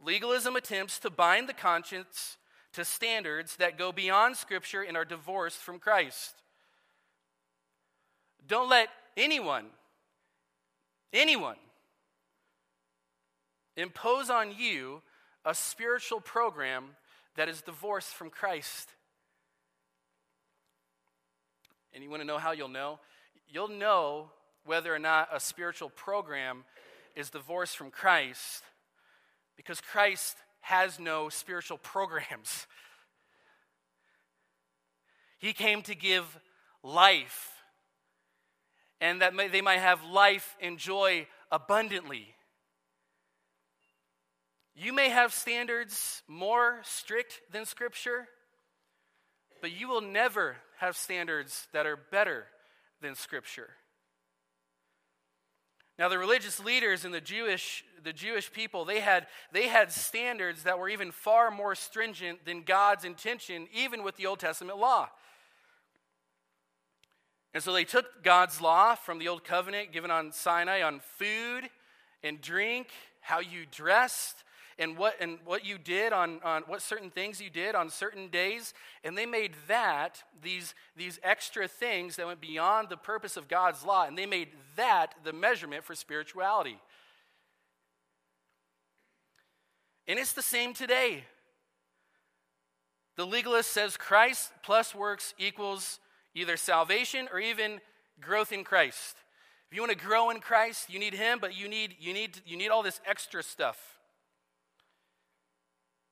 Legalism 0.00 0.54
attempts 0.54 1.00
to 1.00 1.10
bind 1.10 1.48
the 1.48 1.52
conscience 1.52 2.36
to 2.74 2.84
standards 2.84 3.56
that 3.56 3.76
go 3.76 3.90
beyond 3.90 4.36
Scripture 4.36 4.82
and 4.82 4.96
are 4.96 5.04
divorced 5.04 5.58
from 5.58 5.80
Christ. 5.80 6.36
Don't 8.46 8.68
let 8.68 8.88
anyone, 9.16 9.66
anyone, 11.12 11.56
impose 13.76 14.30
on 14.30 14.54
you 14.56 15.02
a 15.44 15.56
spiritual 15.56 16.20
program 16.20 16.90
that 17.34 17.48
is 17.48 17.62
divorced 17.62 18.14
from 18.14 18.30
Christ. 18.30 18.90
And 21.96 22.04
you 22.04 22.10
want 22.10 22.20
to 22.20 22.26
know 22.26 22.36
how 22.36 22.52
you'll 22.52 22.68
know? 22.68 23.00
You'll 23.48 23.68
know 23.68 24.26
whether 24.66 24.94
or 24.94 24.98
not 24.98 25.30
a 25.32 25.40
spiritual 25.40 25.88
program 25.88 26.64
is 27.14 27.30
divorced 27.30 27.74
from 27.74 27.90
Christ 27.90 28.64
because 29.56 29.80
Christ 29.80 30.36
has 30.60 31.00
no 31.00 31.30
spiritual 31.30 31.78
programs. 31.78 32.66
He 35.38 35.54
came 35.54 35.80
to 35.84 35.94
give 35.94 36.38
life, 36.82 37.52
and 39.00 39.22
that 39.22 39.32
they 39.50 39.62
might 39.62 39.78
have 39.78 40.04
life 40.04 40.54
and 40.60 40.76
joy 40.76 41.26
abundantly. 41.50 42.34
You 44.74 44.92
may 44.92 45.08
have 45.08 45.32
standards 45.32 46.22
more 46.28 46.80
strict 46.82 47.40
than 47.50 47.64
Scripture, 47.64 48.28
but 49.62 49.72
you 49.72 49.88
will 49.88 50.02
never 50.02 50.56
have 50.78 50.96
standards 50.96 51.68
that 51.72 51.86
are 51.86 51.96
better 51.96 52.46
than 53.00 53.14
Scripture. 53.14 53.70
Now, 55.98 56.10
the 56.10 56.18
religious 56.18 56.60
leaders 56.60 57.06
and 57.06 57.14
the 57.14 57.22
Jewish, 57.22 57.82
the 58.04 58.12
Jewish 58.12 58.52
people, 58.52 58.84
they 58.84 59.00
had, 59.00 59.26
they 59.52 59.68
had 59.68 59.90
standards 59.90 60.64
that 60.64 60.78
were 60.78 60.90
even 60.90 61.10
far 61.10 61.50
more 61.50 61.74
stringent 61.74 62.44
than 62.44 62.62
God's 62.62 63.04
intention, 63.04 63.66
even 63.72 64.02
with 64.02 64.16
the 64.16 64.26
Old 64.26 64.38
Testament 64.38 64.78
law. 64.78 65.08
And 67.54 67.62
so 67.62 67.72
they 67.72 67.84
took 67.84 68.22
God's 68.22 68.60
law 68.60 68.94
from 68.94 69.18
the 69.18 69.28
Old 69.28 69.42
Covenant 69.42 69.90
given 69.90 70.10
on 70.10 70.32
Sinai 70.32 70.82
on 70.82 71.00
food 71.00 71.70
and 72.22 72.42
drink, 72.42 72.88
how 73.22 73.40
you 73.40 73.64
dressed, 73.70 74.44
and 74.78 74.96
what, 74.98 75.14
and 75.20 75.38
what 75.44 75.64
you 75.64 75.78
did 75.78 76.12
on, 76.12 76.40
on 76.44 76.62
what 76.66 76.82
certain 76.82 77.10
things 77.10 77.40
you 77.40 77.48
did 77.48 77.74
on 77.74 77.88
certain 77.88 78.28
days. 78.28 78.74
And 79.04 79.16
they 79.16 79.26
made 79.26 79.52
that, 79.68 80.22
these, 80.42 80.74
these 80.96 81.18
extra 81.22 81.66
things 81.66 82.16
that 82.16 82.26
went 82.26 82.40
beyond 82.40 82.88
the 82.88 82.96
purpose 82.96 83.36
of 83.36 83.48
God's 83.48 83.84
law, 83.84 84.06
and 84.06 84.16
they 84.16 84.26
made 84.26 84.48
that 84.76 85.14
the 85.24 85.32
measurement 85.32 85.84
for 85.84 85.94
spirituality. 85.94 86.78
And 90.06 90.18
it's 90.18 90.34
the 90.34 90.42
same 90.42 90.74
today. 90.74 91.24
The 93.16 93.26
legalist 93.26 93.70
says 93.70 93.96
Christ 93.96 94.52
plus 94.62 94.94
works 94.94 95.34
equals 95.38 96.00
either 96.34 96.58
salvation 96.58 97.28
or 97.32 97.40
even 97.40 97.80
growth 98.20 98.52
in 98.52 98.62
Christ. 98.62 99.16
If 99.70 99.74
you 99.74 99.82
want 99.82 99.98
to 99.98 99.98
grow 99.98 100.30
in 100.30 100.40
Christ, 100.40 100.90
you 100.90 100.98
need 100.98 101.14
Him, 101.14 101.38
but 101.40 101.56
you 101.58 101.66
need, 101.66 101.96
you 101.98 102.12
need, 102.12 102.40
you 102.46 102.56
need 102.56 102.68
all 102.68 102.82
this 102.82 103.00
extra 103.06 103.42
stuff. 103.42 103.95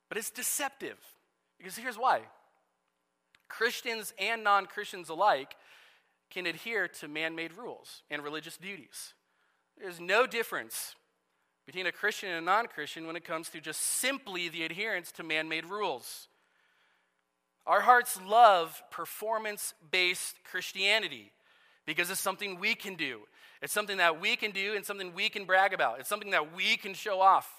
But 0.09 0.17
it's 0.17 0.29
deceptive. 0.29 0.97
Because 1.57 1.77
here's 1.77 1.97
why 1.97 2.21
Christians 3.47 4.13
and 4.19 4.43
non 4.43 4.65
Christians 4.65 5.09
alike 5.09 5.55
can 6.29 6.45
adhere 6.45 6.87
to 6.87 7.07
man 7.07 7.35
made 7.35 7.53
rules 7.53 8.03
and 8.09 8.23
religious 8.23 8.57
duties. 8.57 9.13
There's 9.79 9.99
no 9.99 10.25
difference 10.25 10.95
between 11.65 11.87
a 11.87 11.91
Christian 11.91 12.29
and 12.29 12.39
a 12.39 12.45
non 12.45 12.67
Christian 12.67 13.07
when 13.07 13.15
it 13.15 13.25
comes 13.25 13.49
to 13.49 13.61
just 13.61 13.81
simply 13.81 14.49
the 14.49 14.63
adherence 14.63 15.11
to 15.13 15.23
man 15.23 15.49
made 15.49 15.65
rules. 15.65 16.27
Our 17.65 17.81
hearts 17.81 18.19
love 18.27 18.81
performance 18.91 19.73
based 19.91 20.35
Christianity 20.43 21.31
because 21.85 22.09
it's 22.11 22.19
something 22.19 22.59
we 22.59 22.75
can 22.75 22.95
do. 22.95 23.21
It's 23.61 23.73
something 23.73 23.97
that 23.97 24.21
we 24.21 24.35
can 24.35 24.51
do 24.51 24.75
and 24.75 24.85
something 24.85 25.13
we 25.15 25.29
can 25.29 25.45
brag 25.45 25.73
about. 25.73 25.99
It's 25.99 26.09
something 26.09 26.31
that 26.31 26.55
we 26.55 26.77
can 26.77 26.93
show 26.93 27.21
off. 27.21 27.51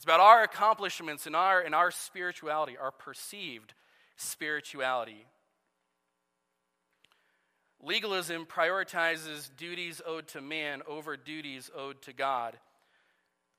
It's 0.00 0.06
about 0.06 0.20
our 0.20 0.42
accomplishments 0.42 1.26
and 1.26 1.36
our, 1.36 1.60
and 1.60 1.74
our 1.74 1.90
spirituality, 1.90 2.74
our 2.78 2.90
perceived 2.90 3.74
spirituality. 4.16 5.26
Legalism 7.82 8.46
prioritizes 8.46 9.50
duties 9.58 10.00
owed 10.06 10.26
to 10.28 10.40
man 10.40 10.80
over 10.88 11.18
duties 11.18 11.70
owed 11.76 12.00
to 12.00 12.14
God. 12.14 12.58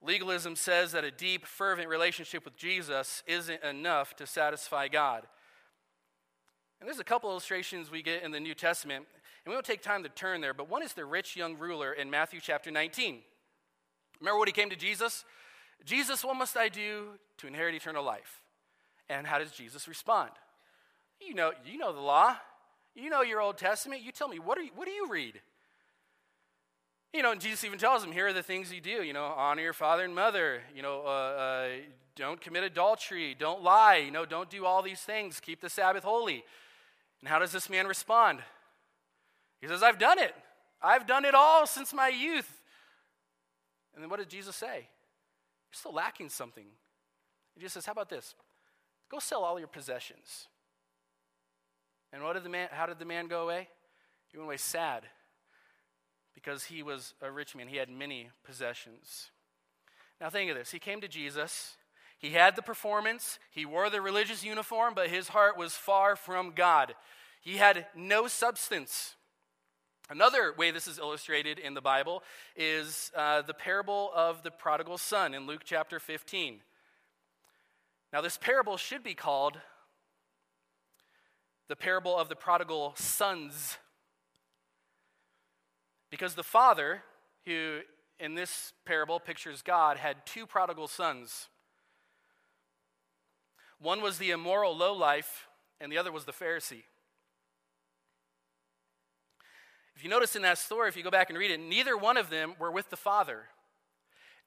Legalism 0.02 0.56
says 0.56 0.94
that 0.94 1.04
a 1.04 1.12
deep, 1.12 1.46
fervent 1.46 1.90
relationship 1.90 2.44
with 2.44 2.58
Jesus 2.58 3.22
isn't 3.28 3.64
enough 3.64 4.16
to 4.16 4.26
satisfy 4.26 4.88
God. 4.88 5.28
And 6.80 6.88
there's 6.88 6.98
a 6.98 7.04
couple 7.04 7.30
illustrations 7.30 7.92
we 7.92 8.02
get 8.02 8.24
in 8.24 8.32
the 8.32 8.40
New 8.40 8.56
Testament, 8.56 9.06
and 9.46 9.52
we 9.52 9.54
won't 9.54 9.68
take 9.68 9.84
time 9.84 10.02
to 10.02 10.10
turn 10.10 10.42
there, 10.42 10.56
but 10.56 10.68
one 10.68 10.82
is 10.82 10.94
the 10.94 11.06
rich 11.06 11.36
young 11.36 11.60
ruler 11.60 11.94
in 11.94 12.10
Matthew 12.10 12.40
chapter 12.42 12.72
19. 12.72 13.20
Remember 14.20 14.40
what 14.40 14.48
he 14.48 14.54
came 14.54 14.72
to 14.72 14.76
Jesus? 14.76 15.24
Jesus, 15.86 16.24
what 16.24 16.36
must 16.36 16.56
I 16.56 16.70
do 16.70 17.10
to 17.38 17.48
inherit 17.48 17.76
eternal 17.76 18.04
life? 18.04 18.42
And 19.10 19.26
how 19.26 19.40
does 19.40 19.52
Jesus 19.52 19.88
respond? 19.88 20.32
You 21.20 21.34
know, 21.34 21.52
you 21.66 21.78
know 21.78 21.94
the 21.94 22.00
law. 22.00 22.36
You 22.96 23.10
know 23.10 23.22
your 23.22 23.42
Old 23.42 23.58
Testament. 23.58 24.02
You 24.02 24.12
tell 24.12 24.28
me, 24.28 24.40
what, 24.40 24.58
are 24.58 24.62
you, 24.62 24.72
what 24.76 24.86
do 24.86 24.92
you 24.92 25.10
read? 25.10 25.42
You 27.14 27.24
know, 27.24 27.32
and 27.32 27.42
Jesus 27.42 27.64
even 27.64 27.78
tells 27.78 28.04
him, 28.04 28.12
here 28.12 28.28
are 28.28 28.34
the 28.34 28.44
things 28.44 28.72
you 28.72 28.80
do. 28.80 29.04
You 29.04 29.14
know, 29.14 29.26
honor 29.26 29.62
your 29.62 29.74
father 29.74 30.04
and 30.04 30.16
mother. 30.16 30.62
You 30.76 30.82
know, 30.82 31.02
uh, 31.06 31.10
uh, 31.10 31.68
don't 32.16 32.40
commit 32.40 32.64
adultery. 32.64 33.36
Don't 33.38 33.64
lie. 33.64 33.98
You 33.98 34.12
know, 34.12 34.26
don't 34.26 34.50
do 34.50 34.66
all 34.66 34.82
these 34.82 35.02
things. 35.02 35.40
Keep 35.40 35.62
the 35.62 35.70
Sabbath 35.70 36.04
holy. 36.04 36.44
And 37.20 37.30
how 37.30 37.40
does 37.40 37.52
this 37.52 37.70
man 37.70 37.88
respond? 37.88 38.40
He 39.60 39.68
says, 39.68 39.84
I've 39.84 40.00
done 40.00 40.20
it. 40.20 40.34
I've 40.82 41.06
done 41.06 41.26
it 41.26 41.36
all 41.36 41.68
since 41.68 41.94
my 41.94 42.08
youth. 42.08 42.62
And 43.94 44.02
then 44.02 44.10
what 44.10 44.20
did 44.20 44.30
Jesus 44.30 44.56
say? 44.56 44.88
You're 45.72 45.78
still 45.78 45.94
lacking 45.94 46.30
something. 46.30 46.66
He 47.56 47.62
just 47.62 47.74
says, 47.74 47.86
How 47.86 47.94
about 47.94 48.10
this? 48.10 48.36
Go 49.10 49.20
sell 49.20 49.44
all 49.44 49.58
your 49.58 49.68
possessions. 49.68 50.48
And 52.14 52.24
what 52.24 52.34
did 52.34 52.44
the 52.44 52.50
man, 52.50 52.70
how 52.72 52.86
did 52.86 53.00
the 53.00 53.06
man 53.06 53.28
go 53.28 53.44
away? 53.44 53.70
He 54.28 54.38
went 54.38 54.48
away 54.48 54.58
sad 54.58 55.04
because 56.34 56.66
he 56.66 56.84
was 56.84 57.14
a 57.22 57.32
rich 57.32 57.56
man. 57.56 57.68
He 57.68 57.78
had 57.78 57.90
many 57.90 58.30
possessions. 58.44 59.32
Now, 60.20 60.30
think 60.30 60.52
of 60.52 60.58
this. 60.58 60.72
He 60.72 60.80
came 60.80 61.02
to 61.02 61.08
Jesus. 61.08 61.78
He 62.22 62.32
had 62.32 62.56
the 62.56 62.62
performance, 62.62 63.40
he 63.50 63.66
wore 63.66 63.90
the 63.90 64.00
religious 64.00 64.44
uniform, 64.44 64.94
but 64.94 65.10
his 65.10 65.30
heart 65.30 65.58
was 65.58 65.74
far 65.74 66.16
from 66.16 66.52
God. 66.52 66.94
He 67.42 67.58
had 67.58 67.88
no 67.96 68.28
substance. 68.28 69.16
Another 70.12 70.54
way 70.58 70.72
this 70.72 70.88
is 70.88 71.00
illustrated 71.00 71.58
in 71.58 71.74
the 71.74 71.80
Bible 71.80 72.22
is 72.58 73.14
uh, 73.16 73.44
the 73.44 73.54
parable 73.54 74.12
of 74.14 74.44
the 74.44 74.52
prodigal 74.52 74.98
son 74.98 75.34
in 75.34 75.48
Luke 75.48 75.62
chapter 75.64 76.02
15. 76.02 76.60
Now, 78.12 78.20
this 78.20 78.38
parable 78.38 78.76
should 78.76 79.06
be 79.06 79.14
called 79.14 79.58
the 81.70 81.78
parable 81.78 82.18
of 82.18 82.28
the 82.28 82.36
prodigal 82.36 82.92
sons. 82.98 83.78
Because 86.10 86.36
the 86.36 86.44
father, 86.44 87.04
who 87.46 87.80
in 88.20 88.36
this 88.36 88.74
parable 88.84 89.22
pictures 89.22 89.62
God, 89.62 89.96
had 89.96 90.26
two 90.26 90.46
prodigal 90.46 90.90
sons. 90.90 91.48
One 93.80 94.02
was 94.02 94.18
the 94.18 94.32
immoral 94.32 94.76
lowlife, 94.76 95.48
and 95.80 95.90
the 95.90 95.98
other 95.98 96.12
was 96.12 96.26
the 96.26 96.34
Pharisee. 96.34 96.84
If 99.96 100.04
you 100.04 100.10
notice 100.10 100.36
in 100.36 100.42
that 100.44 100.58
story, 100.58 100.90
if 100.90 100.96
you 100.96 101.04
go 101.04 101.12
back 101.12 101.30
and 101.30 101.38
read 101.38 101.52
it, 101.52 101.60
neither 101.60 101.98
one 101.98 102.18
of 102.18 102.30
them 102.30 102.54
were 102.60 102.72
with 102.72 102.90
the 102.90 102.98
Father. 102.98 103.44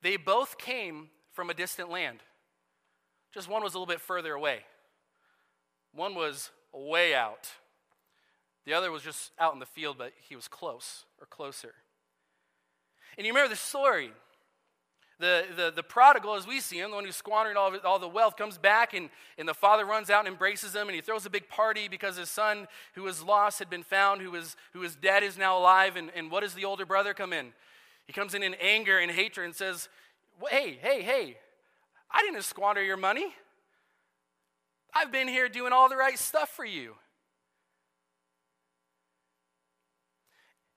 They 0.03 0.17
both 0.17 0.59
came 0.59 1.11
from 1.33 1.51
a 1.51 1.55
distant 1.55 1.91
land. 1.91 2.21
Just 3.33 3.49
one 3.49 3.63
was 3.63 3.75
a 3.75 3.79
little 3.79 3.93
bit 3.93 4.01
further 4.01 4.33
away. 4.33 4.61
One 5.93 6.15
was 6.15 6.51
way 6.73 7.15
out. 7.15 7.49
The 8.65 8.73
other 8.73 8.91
was 8.91 9.03
just 9.03 9.33
out 9.39 9.53
in 9.53 9.61
the 9.61 9.67
field, 9.67 9.97
but 9.99 10.13
he 10.29 10.35
was 10.35 10.49
close 10.49 11.05
or 11.21 11.27
closer. 11.27 11.75
And 13.17 13.27
you 13.27 13.33
remember 13.33 13.51
the 13.51 13.57
story. 13.57 14.13
The, 15.21 15.44
the, 15.56 15.73
the 15.75 15.83
prodigal, 15.83 16.35
as 16.35 16.47
we 16.47 16.61
see 16.61 16.78
him, 16.78 16.90
the 16.90 16.97
one 16.97 17.04
who 17.04 17.12
squandered 17.12 17.56
all, 17.56 17.76
all 17.85 17.99
the 18.00 18.09
wealth, 18.09 18.37
comes 18.37 18.59
back 18.59 18.94
and, 18.94 19.11
and 19.38 19.49
the 19.49 19.54
father 19.54 19.85
runs 19.85 20.11
out 20.11 20.26
and 20.26 20.28
embraces 20.28 20.75
him 20.75 20.88
and 20.88 20.94
he 20.94 21.00
throws 21.00 21.25
a 21.25 21.30
big 21.30 21.49
party 21.49 21.87
because 21.87 22.16
his 22.16 22.28
son 22.28 22.66
who 22.94 23.02
was 23.04 23.23
lost 23.23 23.61
had 23.61 23.71
been 23.71 23.85
found, 23.85 24.21
who 24.21 24.33
was, 24.33 24.56
who 24.73 24.80
was 24.80 24.97
dead 24.97 25.23
is 25.23 25.38
now 25.38 25.56
alive. 25.56 25.94
And, 25.97 26.11
and 26.16 26.30
what 26.30 26.40
does 26.40 26.54
the 26.54 26.64
older 26.64 26.85
brother 26.85 27.14
come 27.14 27.33
in? 27.33 27.52
He 28.06 28.12
comes 28.12 28.35
in 28.35 28.42
in 28.42 28.54
anger 28.54 28.99
and 28.99 29.11
hatred 29.11 29.47
and 29.47 29.54
says, 29.54 29.88
Hey, 30.50 30.78
hey, 30.83 31.02
hey, 31.02 31.37
I 32.11 32.23
didn't 32.23 32.42
squander 32.42 32.83
your 32.83 32.97
money. 32.97 33.33
I've 34.92 35.12
been 35.12 35.28
here 35.28 35.49
doing 35.49 35.73
all 35.73 35.88
the 35.88 35.97
right 35.97 36.18
stuff 36.18 36.49
for 36.49 36.64
you. 36.64 36.94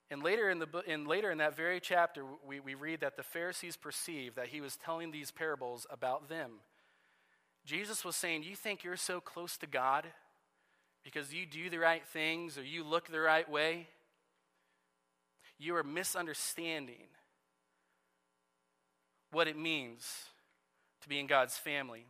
And 0.09 0.23
later 0.23 0.49
in, 0.49 0.59
the, 0.59 0.67
later 1.05 1.31
in 1.31 1.39
that 1.39 1.55
very 1.55 1.81
chapter, 1.81 2.23
we, 2.47 2.61
we 2.61 2.75
read 2.75 3.01
that 3.01 3.17
the 3.17 3.23
Pharisees 3.23 3.75
perceived 3.75 4.37
that 4.37 4.47
he 4.47 4.61
was 4.61 4.77
telling 4.77 5.11
these 5.11 5.31
parables 5.31 5.85
about 5.89 6.29
them. 6.29 6.51
Jesus 7.65 8.05
was 8.05 8.15
saying, 8.15 8.43
You 8.43 8.55
think 8.55 8.83
you're 8.83 8.95
so 8.95 9.19
close 9.19 9.57
to 9.57 9.67
God 9.67 10.05
because 11.03 11.33
you 11.33 11.45
do 11.45 11.69
the 11.69 11.79
right 11.79 12.05
things 12.07 12.57
or 12.57 12.63
you 12.63 12.85
look 12.85 13.09
the 13.09 13.19
right 13.19 13.49
way? 13.49 13.87
You 15.59 15.75
are 15.75 15.83
misunderstanding 15.83 17.07
what 19.31 19.47
it 19.47 19.57
means 19.57 20.09
to 21.01 21.09
be 21.09 21.19
in 21.19 21.27
God's 21.27 21.57
family. 21.57 22.05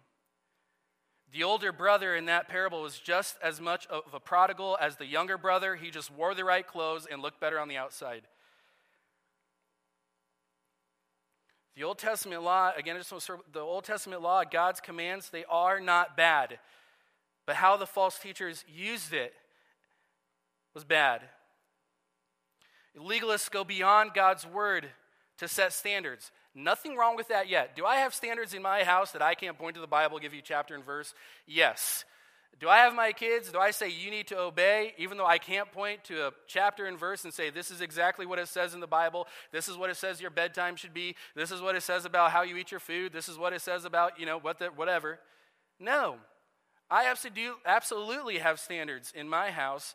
The 1.33 1.43
older 1.43 1.71
brother 1.71 2.15
in 2.15 2.25
that 2.25 2.47
parable 2.47 2.81
was 2.81 2.97
just 2.97 3.35
as 3.43 3.59
much 3.59 3.85
of 3.87 4.13
a 4.13 4.19
prodigal 4.19 4.77
as 4.79 4.95
the 4.95 5.05
younger 5.05 5.37
brother. 5.37 5.75
He 5.75 5.91
just 5.91 6.09
wore 6.09 6.33
the 6.33 6.45
right 6.45 6.65
clothes 6.65 7.05
and 7.09 7.21
looked 7.21 7.41
better 7.41 7.59
on 7.59 7.67
the 7.67 7.77
outside. 7.77 8.23
The 11.75 11.83
Old 11.83 11.99
Testament 11.99 12.41
law, 12.43 12.71
again, 12.75 12.95
I 12.95 12.99
just 12.99 13.29
the 13.53 13.59
Old 13.59 13.83
Testament 13.83 14.21
law, 14.21 14.43
God's 14.43 14.79
commands, 14.79 15.29
they 15.29 15.45
are 15.45 15.79
not 15.79 16.17
bad. 16.17 16.59
But 17.45 17.57
how 17.57 17.77
the 17.77 17.85
false 17.85 18.17
teachers 18.17 18.65
used 18.67 19.13
it 19.13 19.33
was 20.73 20.83
bad. 20.83 21.21
Legalists 22.97 23.51
go 23.51 23.63
beyond 23.63 24.13
God's 24.15 24.45
word 24.45 24.87
to 25.37 25.47
set 25.47 25.73
standards. 25.73 26.31
Nothing 26.55 26.95
wrong 26.95 27.15
with 27.15 27.27
that 27.27 27.47
yet. 27.47 27.75
Do 27.75 27.85
I 27.85 27.97
have 27.97 28.13
standards 28.13 28.53
in 28.53 28.61
my 28.61 28.83
house 28.83 29.11
that 29.11 29.21
I 29.21 29.35
can't 29.35 29.57
point 29.57 29.75
to 29.75 29.81
the 29.81 29.87
Bible, 29.87 30.19
give 30.19 30.33
you 30.33 30.41
chapter 30.41 30.73
and 30.75 30.83
verse? 30.83 31.13
Yes. 31.45 32.05
Do 32.59 32.69
I 32.69 32.77
have 32.77 32.95
my 32.95 33.11
kids? 33.11 33.51
Do 33.51 33.59
I 33.59 33.69
say 33.69 33.89
you 33.89 34.09
need 34.09 34.25
to 34.27 34.39
obey, 34.39 34.95
even 34.97 35.17
though 35.17 35.27
I 35.27 35.37
can't 35.37 35.71
point 35.71 36.03
to 36.05 36.27
a 36.27 36.31
chapter 36.47 36.87
and 36.87 36.97
verse 36.97 37.23
and 37.23 37.31
say 37.31 37.51
this 37.51 37.69
is 37.69 37.81
exactly 37.81 38.25
what 38.25 38.39
it 38.39 38.47
says 38.47 38.73
in 38.73 38.79
the 38.79 38.87
Bible? 38.87 39.27
This 39.51 39.67
is 39.67 39.77
what 39.77 39.91
it 39.91 39.97
says 39.97 40.19
your 40.19 40.31
bedtime 40.31 40.75
should 40.75 40.93
be. 40.93 41.15
This 41.35 41.51
is 41.51 41.61
what 41.61 41.75
it 41.75 41.83
says 41.83 42.05
about 42.05 42.31
how 42.31 42.41
you 42.41 42.57
eat 42.57 42.71
your 42.71 42.79
food. 42.79 43.13
This 43.13 43.29
is 43.29 43.37
what 43.37 43.53
it 43.53 43.61
says 43.61 43.85
about, 43.85 44.19
you 44.19 44.25
know, 44.25 44.39
what 44.39 44.57
the, 44.57 44.67
whatever. 44.67 45.19
No. 45.79 46.15
I 46.89 47.13
absolutely 47.65 48.39
have 48.39 48.59
standards 48.59 49.13
in 49.15 49.29
my 49.29 49.51
house 49.51 49.93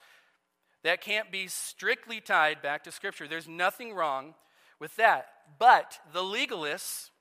that 0.85 1.01
can't 1.01 1.33
be 1.33 1.49
strictly 1.49 2.21
tied 2.21 2.63
back 2.63 2.85
to 2.85 2.93
Scripture. 2.93 3.27
There's 3.27 3.49
nothing 3.49 3.93
wrong 3.93 4.35
with 4.83 4.97
that. 4.97 5.29
But 5.61 6.01
the 6.13 6.25
legalist 6.25 7.13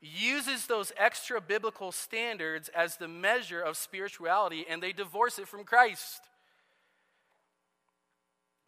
uses 0.00 0.66
those 0.66 0.90
extra 0.96 1.38
biblical 1.38 1.92
standards 1.92 2.70
as 2.74 2.96
the 2.96 3.06
measure 3.06 3.60
of 3.60 3.76
spirituality 3.76 4.64
and 4.66 4.82
they 4.82 4.92
divorce 4.92 5.38
it 5.38 5.46
from 5.46 5.64
Christ. 5.64 6.22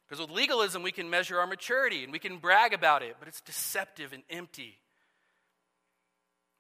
Because 0.07 0.21
with 0.21 0.37
legalism, 0.37 0.83
we 0.83 0.93
can 0.93 1.09
measure 1.09 1.41
our 1.41 1.47
maturity 1.47 2.05
and 2.05 2.13
we 2.13 2.19
can 2.19 2.37
brag 2.37 2.75
about 2.75 3.03
it, 3.03 3.17
but 3.19 3.27
it's 3.27 3.41
deceptive 3.41 4.13
and 4.13 4.23
empty. 4.29 4.77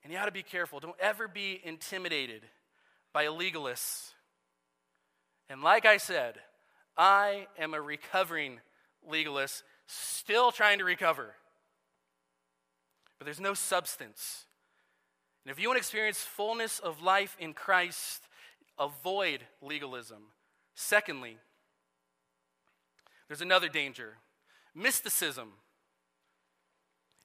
And 0.02 0.10
you 0.10 0.18
ought 0.18 0.24
to 0.24 0.32
be 0.32 0.42
careful. 0.42 0.80
Don't 0.80 0.96
ever 0.98 1.28
be 1.28 1.60
intimidated 1.62 2.40
by 3.12 3.24
a 3.24 3.32
legalist. 3.32 4.14
And 5.50 5.62
like 5.62 5.84
I 5.84 5.98
said, 5.98 6.36
I 6.96 7.48
am 7.58 7.74
a 7.74 7.80
recovering 7.82 8.60
legalist, 9.06 9.62
still 9.86 10.52
trying 10.52 10.78
to 10.78 10.84
recover 10.84 11.34
but 13.22 13.26
there's 13.26 13.38
no 13.38 13.54
substance. 13.54 14.46
And 15.44 15.52
if 15.52 15.60
you 15.60 15.68
want 15.68 15.76
to 15.76 15.80
experience 15.80 16.18
fullness 16.18 16.80
of 16.80 17.02
life 17.02 17.36
in 17.38 17.52
Christ, 17.52 18.26
avoid 18.80 19.42
legalism. 19.60 20.24
Secondly, 20.74 21.36
there's 23.28 23.40
another 23.40 23.68
danger 23.68 24.14
mysticism. 24.74 25.52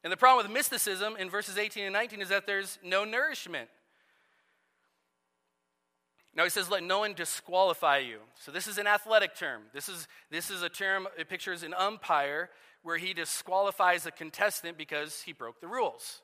And 0.04 0.14
the 0.14 0.18
problem 0.18 0.46
with 0.46 0.54
mysticism 0.54 1.16
in 1.18 1.32
verses 1.32 1.58
18 1.58 1.86
and 1.86 1.94
19 1.94 2.22
is 2.22 2.30
that 2.30 2.46
there's 2.46 2.78
no 2.84 3.04
nourishment. 3.04 3.68
Now 6.38 6.44
he 6.44 6.52
says, 6.52 6.70
let 6.70 6.84
no 6.84 7.00
one 7.00 7.14
disqualify 7.14 7.98
you. 7.98 8.20
So 8.36 8.52
this 8.52 8.68
is 8.68 8.78
an 8.78 8.86
athletic 8.86 9.36
term. 9.36 9.64
This 9.74 9.90
is, 9.90 10.08
this 10.30 10.52
is 10.52 10.62
a 10.62 10.70
term, 10.70 11.08
it 11.18 11.30
pictures 11.30 11.64
an 11.64 11.74
umpire 11.74 12.52
where 12.84 12.98
he 12.98 13.16
disqualifies 13.16 14.06
a 14.06 14.12
contestant 14.12 14.78
because 14.78 15.24
he 15.24 15.34
broke 15.34 15.60
the 15.60 15.68
rules. 15.68 16.22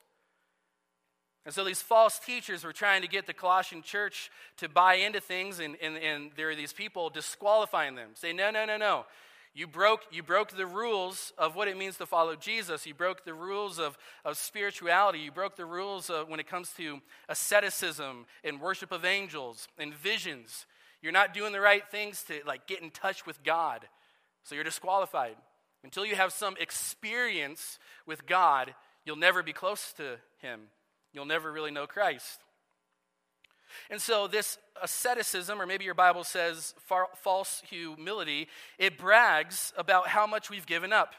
And 1.45 1.54
so 1.54 1.63
these 1.63 1.82
false 1.82 2.19
teachers 2.19 2.63
were 2.63 2.71
trying 2.71 3.02
to 3.02 3.08
get 3.08 3.26
the 3.26 3.34
Colossian 3.34 3.82
church 3.82 4.30
to 4.58 4.69
buy 4.69 4.93
into 4.93 5.19
things, 5.19 5.60
and, 5.60 5.76
and, 5.82 5.97
and 5.97 6.30
there 6.38 6.52
are 6.52 6.56
these 6.56 6.73
people 6.73 7.10
disqualifying 7.10 7.95
them. 7.95 8.12
Say, 8.13 8.34
no, 8.34 8.52
no, 8.52 8.65
no, 8.65 8.78
no. 8.78 9.06
You 9.56 9.68
broke, 9.68 10.02
you 10.12 10.24
broke 10.24 10.52
the 10.52 10.66
rules 10.66 11.32
of 11.38 11.56
what 11.56 11.68
it 11.68 11.78
means 11.78 11.98
to 11.98 12.08
follow 12.08 12.36
Jesus. 12.36 12.88
You 12.88 12.96
broke 12.96 13.24
the 13.24 13.36
rules 13.36 13.78
of, 13.78 13.98
of 14.26 14.36
spirituality. 14.36 15.20
You 15.20 15.32
broke 15.32 15.56
the 15.56 15.66
rules 15.66 16.10
of, 16.10 16.28
when 16.28 16.39
it 16.39 16.48
comes 16.48 16.72
to 16.78 17.02
asceticism 17.30 18.26
and 18.44 18.60
worship 18.60 18.92
of 18.92 19.06
angels 19.06 19.68
and 19.78 19.94
visions. 19.94 20.66
You're 21.04 21.12
not 21.12 21.36
doing 21.36 21.54
the 21.54 21.62
right 21.62 21.84
things 21.88 22.24
to 22.24 22.39
like 22.48 22.66
get 22.66 22.82
in 22.82 22.89
touch 22.89 23.28
with 23.28 23.44
God. 23.44 23.82
So 24.44 24.56
you're 24.56 24.63
disqualified. 24.63 25.36
Until 25.84 26.06
you 26.06 26.16
have 26.16 26.34
some 26.34 26.56
experience 26.60 27.78
with 28.08 28.26
God, 28.26 28.74
you'll 29.06 29.18
never 29.18 29.44
be 29.44 29.54
close 29.54 29.94
to 29.94 30.18
Him. 30.42 30.62
You'll 31.12 31.26
never 31.26 31.52
really 31.52 31.72
know 31.72 31.86
Christ. 31.86 32.39
And 33.90 34.02
so, 34.02 34.28
this 34.28 34.58
asceticism, 34.82 35.62
or 35.62 35.66
maybe 35.66 35.86
your 35.86 35.94
Bible 35.94 36.24
says 36.24 36.74
far, 36.86 37.08
false 37.16 37.62
humility, 37.70 38.48
it 38.78 38.98
brags 38.98 39.74
about 39.78 40.08
how 40.08 40.28
much 40.28 40.50
we've 40.50 40.66
given 40.66 40.94
up. 40.94 41.14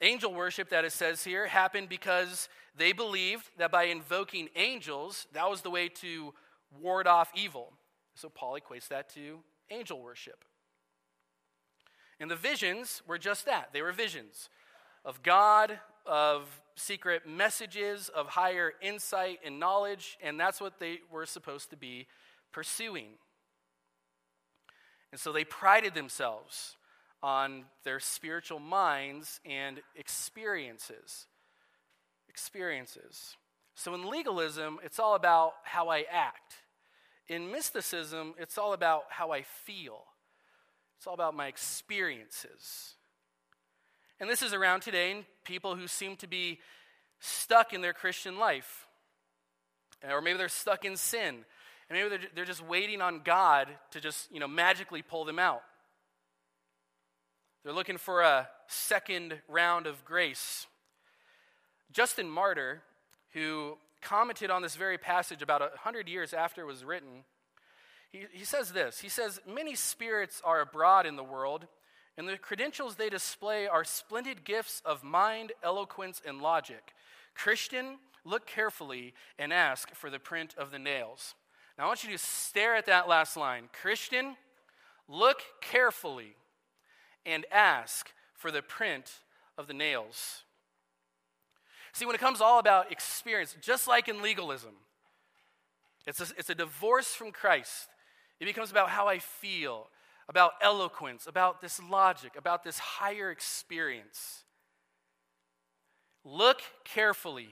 Angel 0.00 0.32
worship, 0.32 0.68
that 0.70 0.84
it 0.84 0.92
says 0.92 1.24
here, 1.24 1.46
happened 1.46 1.88
because 1.88 2.48
they 2.76 2.92
believed 2.92 3.48
that 3.58 3.70
by 3.70 3.84
invoking 3.84 4.48
angels, 4.54 5.26
that 5.32 5.48
was 5.48 5.62
the 5.62 5.70
way 5.70 5.88
to 5.88 6.34
ward 6.80 7.06
off 7.06 7.30
evil. 7.34 7.72
So, 8.14 8.28
Paul 8.28 8.58
equates 8.58 8.88
that 8.88 9.08
to 9.14 9.40
angel 9.70 10.00
worship. 10.00 10.44
And 12.18 12.30
the 12.30 12.36
visions 12.36 13.02
were 13.06 13.18
just 13.18 13.44
that 13.46 13.72
they 13.72 13.82
were 13.82 13.92
visions 13.92 14.48
of 15.04 15.22
God, 15.22 15.78
of 16.06 16.60
secret 16.74 17.26
messages, 17.26 18.08
of 18.08 18.28
higher 18.28 18.72
insight 18.82 19.40
and 19.44 19.58
knowledge, 19.58 20.18
and 20.22 20.38
that's 20.38 20.60
what 20.60 20.78
they 20.78 21.00
were 21.10 21.26
supposed 21.26 21.70
to 21.70 21.76
be 21.76 22.06
pursuing. 22.52 23.18
And 25.12 25.20
so 25.20 25.32
they 25.32 25.44
prided 25.44 25.94
themselves 25.94 26.76
on 27.22 27.64
their 27.84 27.98
spiritual 28.00 28.58
minds 28.58 29.40
and 29.44 29.80
experiences. 29.94 31.26
experiences. 32.28 33.36
So 33.74 33.94
in 33.94 34.08
legalism, 34.08 34.78
it's 34.84 34.98
all 34.98 35.14
about 35.14 35.54
how 35.64 35.88
I 35.88 36.04
act. 36.10 36.54
In 37.28 37.50
mysticism, 37.50 38.34
it's 38.38 38.58
all 38.58 38.72
about 38.72 39.04
how 39.10 39.30
I 39.30 39.42
feel. 39.42 40.04
It's 40.96 41.06
all 41.06 41.14
about 41.14 41.34
my 41.34 41.46
experiences. 41.46 42.94
And 44.20 44.30
this 44.30 44.42
is 44.42 44.52
around 44.52 44.80
today 44.80 45.10
in 45.10 45.24
people 45.44 45.76
who 45.76 45.86
seem 45.86 46.16
to 46.16 46.26
be 46.26 46.60
stuck 47.20 47.72
in 47.72 47.80
their 47.80 47.92
Christian 47.92 48.38
life. 48.38 48.86
Or 50.08 50.20
maybe 50.20 50.38
they're 50.38 50.48
stuck 50.48 50.84
in 50.84 50.96
sin. 50.96 51.44
And 51.88 51.98
maybe 51.98 52.08
they're, 52.08 52.28
they're 52.34 52.44
just 52.44 52.66
waiting 52.66 53.00
on 53.00 53.20
God 53.24 53.68
to 53.92 54.00
just, 54.00 54.30
you 54.32 54.40
know, 54.40 54.48
magically 54.48 55.02
pull 55.02 55.24
them 55.24 55.38
out. 55.38 55.62
They're 57.64 57.72
looking 57.72 57.98
for 57.98 58.22
a 58.22 58.48
second 58.68 59.40
round 59.48 59.86
of 59.86 60.04
grace. 60.04 60.66
Justin 61.92 62.28
Martyr, 62.28 62.82
who 63.32 63.76
commented 64.00 64.50
on 64.50 64.62
this 64.62 64.76
very 64.76 64.98
passage 64.98 65.42
about 65.42 65.62
a 65.62 65.70
hundred 65.78 66.08
years 66.08 66.32
after 66.32 66.60
it 66.60 66.66
was 66.66 66.84
written, 66.84 67.24
he, 68.10 68.24
he 68.32 68.44
says 68.44 68.72
this. 68.72 69.00
He 69.00 69.08
says, 69.08 69.40
Many 69.46 69.74
spirits 69.74 70.40
are 70.44 70.60
abroad 70.60 71.06
in 71.06 71.16
the 71.16 71.24
world, 71.24 71.66
and 72.16 72.28
the 72.28 72.38
credentials 72.38 72.96
they 72.96 73.10
display 73.10 73.66
are 73.66 73.84
splendid 73.84 74.44
gifts 74.44 74.80
of 74.84 75.04
mind, 75.04 75.52
eloquence, 75.62 76.22
and 76.26 76.40
logic. 76.40 76.94
Christian, 77.34 77.98
look 78.24 78.46
carefully 78.46 79.14
and 79.38 79.52
ask 79.52 79.94
for 79.94 80.08
the 80.10 80.18
print 80.18 80.54
of 80.56 80.70
the 80.70 80.78
nails. 80.78 81.34
Now, 81.76 81.84
I 81.84 81.86
want 81.88 82.04
you 82.04 82.10
to 82.10 82.18
stare 82.18 82.74
at 82.74 82.86
that 82.86 83.08
last 83.08 83.36
line. 83.36 83.68
Christian, 83.80 84.36
look 85.08 85.42
carefully 85.60 86.36
and 87.26 87.44
ask 87.52 88.10
for 88.34 88.50
the 88.50 88.62
print 88.62 89.20
of 89.58 89.66
the 89.66 89.74
nails. 89.74 90.42
See, 91.92 92.06
when 92.06 92.14
it 92.14 92.20
comes 92.20 92.40
all 92.40 92.58
about 92.58 92.92
experience, 92.92 93.56
just 93.60 93.88
like 93.88 94.08
in 94.08 94.22
legalism, 94.22 94.72
it's 96.06 96.20
a, 96.20 96.34
it's 96.38 96.50
a 96.50 96.54
divorce 96.54 97.08
from 97.08 97.32
Christ. 97.32 97.88
It 98.38 98.44
becomes 98.44 98.70
about 98.70 98.90
how 98.90 99.08
I 99.08 99.18
feel, 99.18 99.88
about 100.28 100.52
eloquence, 100.60 101.26
about 101.26 101.60
this 101.60 101.80
logic, 101.82 102.32
about 102.36 102.64
this 102.64 102.78
higher 102.78 103.30
experience. 103.30 104.44
Look 106.24 106.60
carefully 106.84 107.50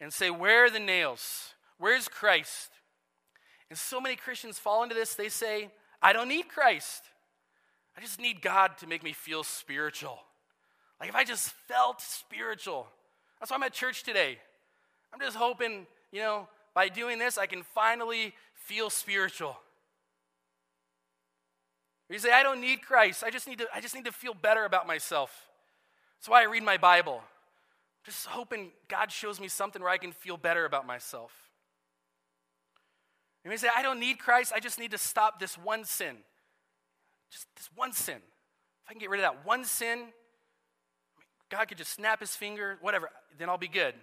and 0.00 0.12
say, 0.12 0.30
Where 0.30 0.66
are 0.66 0.70
the 0.70 0.78
nails? 0.78 1.54
Where's 1.78 2.08
Christ? 2.08 2.70
And 3.70 3.78
so 3.78 4.00
many 4.00 4.16
Christians 4.16 4.58
fall 4.58 4.82
into 4.82 4.94
this. 4.94 5.14
They 5.14 5.28
say, 5.28 5.70
I 6.00 6.12
don't 6.12 6.28
need 6.28 6.48
Christ. 6.48 7.02
I 7.96 8.00
just 8.00 8.20
need 8.20 8.40
God 8.40 8.78
to 8.78 8.86
make 8.86 9.02
me 9.02 9.12
feel 9.12 9.42
spiritual. 9.42 10.18
Like 11.00 11.08
if 11.08 11.16
I 11.16 11.24
just 11.24 11.50
felt 11.66 12.00
spiritual. 12.00 12.86
That's 13.38 13.50
why 13.50 13.56
I'm 13.56 13.62
at 13.64 13.72
church 13.72 14.04
today. 14.04 14.38
I'm 15.12 15.20
just 15.20 15.36
hoping, 15.36 15.86
you 16.12 16.20
know, 16.20 16.48
by 16.74 16.88
doing 16.88 17.18
this, 17.18 17.38
I 17.38 17.46
can 17.46 17.62
finally 17.62 18.34
feel 18.54 18.90
spiritual. 18.90 19.56
You 22.10 22.18
say, 22.18 22.30
I 22.30 22.42
don't 22.42 22.60
need 22.60 22.82
Christ. 22.82 23.22
I 23.22 23.30
just 23.30 23.46
need 23.46 23.58
to, 23.58 23.66
I 23.74 23.80
just 23.80 23.94
need 23.94 24.06
to 24.06 24.12
feel 24.12 24.34
better 24.34 24.64
about 24.64 24.86
myself. 24.86 25.48
That's 26.18 26.28
why 26.28 26.42
I 26.42 26.46
read 26.46 26.62
my 26.62 26.78
Bible. 26.78 27.22
Just 28.04 28.26
hoping 28.26 28.70
God 28.88 29.12
shows 29.12 29.38
me 29.38 29.48
something 29.48 29.82
where 29.82 29.90
I 29.90 29.98
can 29.98 30.12
feel 30.12 30.38
better 30.38 30.64
about 30.64 30.86
myself. 30.86 31.32
You 33.44 33.50
may 33.50 33.56
say, 33.56 33.68
I 33.74 33.82
don't 33.82 34.00
need 34.00 34.18
Christ. 34.18 34.52
I 34.54 34.60
just 34.60 34.78
need 34.78 34.90
to 34.92 34.98
stop 34.98 35.38
this 35.38 35.56
one 35.56 35.84
sin. 35.84 36.16
Just 37.30 37.46
this 37.56 37.68
one 37.74 37.92
sin. 37.92 38.16
If 38.16 38.90
I 38.90 38.92
can 38.92 39.00
get 39.00 39.10
rid 39.10 39.20
of 39.20 39.30
that 39.30 39.46
one 39.46 39.64
sin, 39.64 40.06
God 41.50 41.68
could 41.68 41.78
just 41.78 41.92
snap 41.92 42.20
his 42.20 42.34
finger, 42.34 42.78
whatever, 42.80 43.10
then 43.38 43.48
I'll 43.48 43.58
be 43.58 43.68
good. 43.68 43.94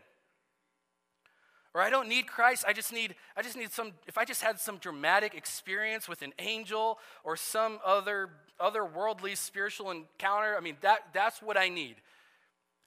Or 1.75 1.81
I 1.81 1.89
don't 1.89 2.07
need 2.07 2.25
Christ. 2.25 2.63
I 2.65 2.71
just 2.71 2.93
need, 2.93 3.15
I 3.35 3.41
just 3.41 3.57
need 3.57 3.69
some, 3.69 3.91
if 4.07 4.17
I 4.17 4.23
just 4.23 4.41
had 4.41 4.61
some 4.61 4.77
dramatic 4.77 5.35
experience 5.35 6.07
with 6.07 6.21
an 6.21 6.31
angel 6.39 6.99
or 7.25 7.35
some 7.35 7.79
other 7.85 8.29
otherworldly 8.61 9.35
spiritual 9.35 9.91
encounter, 9.91 10.55
I 10.55 10.61
mean, 10.61 10.77
that, 10.79 10.99
that's 11.13 11.41
what 11.41 11.57
I 11.57 11.67
need 11.67 11.97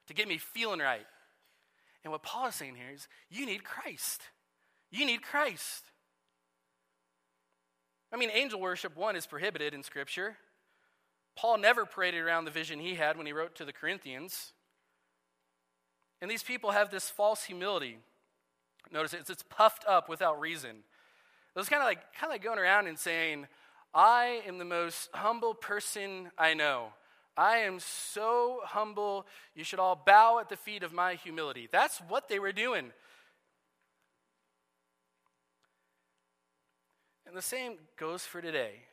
to 0.06 0.14
get 0.14 0.26
me 0.26 0.38
feeling 0.38 0.80
right. 0.80 1.06
And 2.02 2.10
what 2.10 2.22
Paul 2.22 2.46
is 2.46 2.54
saying 2.54 2.76
here 2.76 2.90
is 2.94 3.08
you 3.28 3.44
need 3.44 3.62
Christ. 3.62 4.22
You 4.90 5.04
need 5.04 5.22
Christ. 5.22 5.84
I 8.10 8.16
mean, 8.16 8.30
angel 8.30 8.58
worship, 8.58 8.96
one, 8.96 9.16
is 9.16 9.26
prohibited 9.26 9.74
in 9.74 9.82
Scripture. 9.82 10.38
Paul 11.36 11.58
never 11.58 11.84
paraded 11.84 12.22
around 12.22 12.46
the 12.46 12.50
vision 12.50 12.80
he 12.80 12.94
had 12.94 13.18
when 13.18 13.26
he 13.26 13.34
wrote 13.34 13.54
to 13.56 13.66
the 13.66 13.72
Corinthians. 13.74 14.54
And 16.22 16.30
these 16.30 16.42
people 16.42 16.70
have 16.70 16.90
this 16.90 17.10
false 17.10 17.44
humility. 17.44 17.98
Notice 18.90 19.14
it's, 19.14 19.30
it's 19.30 19.42
puffed 19.42 19.84
up 19.86 20.08
without 20.08 20.40
reason. 20.40 20.84
It's 21.56 21.68
kind 21.68 21.82
of 21.82 21.86
like 21.86 21.98
kind 22.14 22.30
of 22.30 22.30
like 22.30 22.42
going 22.42 22.58
around 22.58 22.86
and 22.86 22.98
saying, 22.98 23.48
"I 23.92 24.42
am 24.46 24.58
the 24.58 24.64
most 24.64 25.08
humble 25.12 25.54
person 25.54 26.30
I 26.38 26.54
know. 26.54 26.92
I 27.36 27.58
am 27.58 27.80
so 27.80 28.60
humble. 28.64 29.26
You 29.54 29.64
should 29.64 29.80
all 29.80 29.96
bow 29.96 30.38
at 30.38 30.48
the 30.48 30.56
feet 30.56 30.82
of 30.82 30.92
my 30.92 31.14
humility." 31.14 31.68
That's 31.70 31.98
what 32.02 32.28
they 32.28 32.38
were 32.38 32.52
doing. 32.52 32.92
And 37.26 37.36
the 37.36 37.42
same 37.42 37.76
goes 37.96 38.24
for 38.24 38.40
today, 38.40 38.84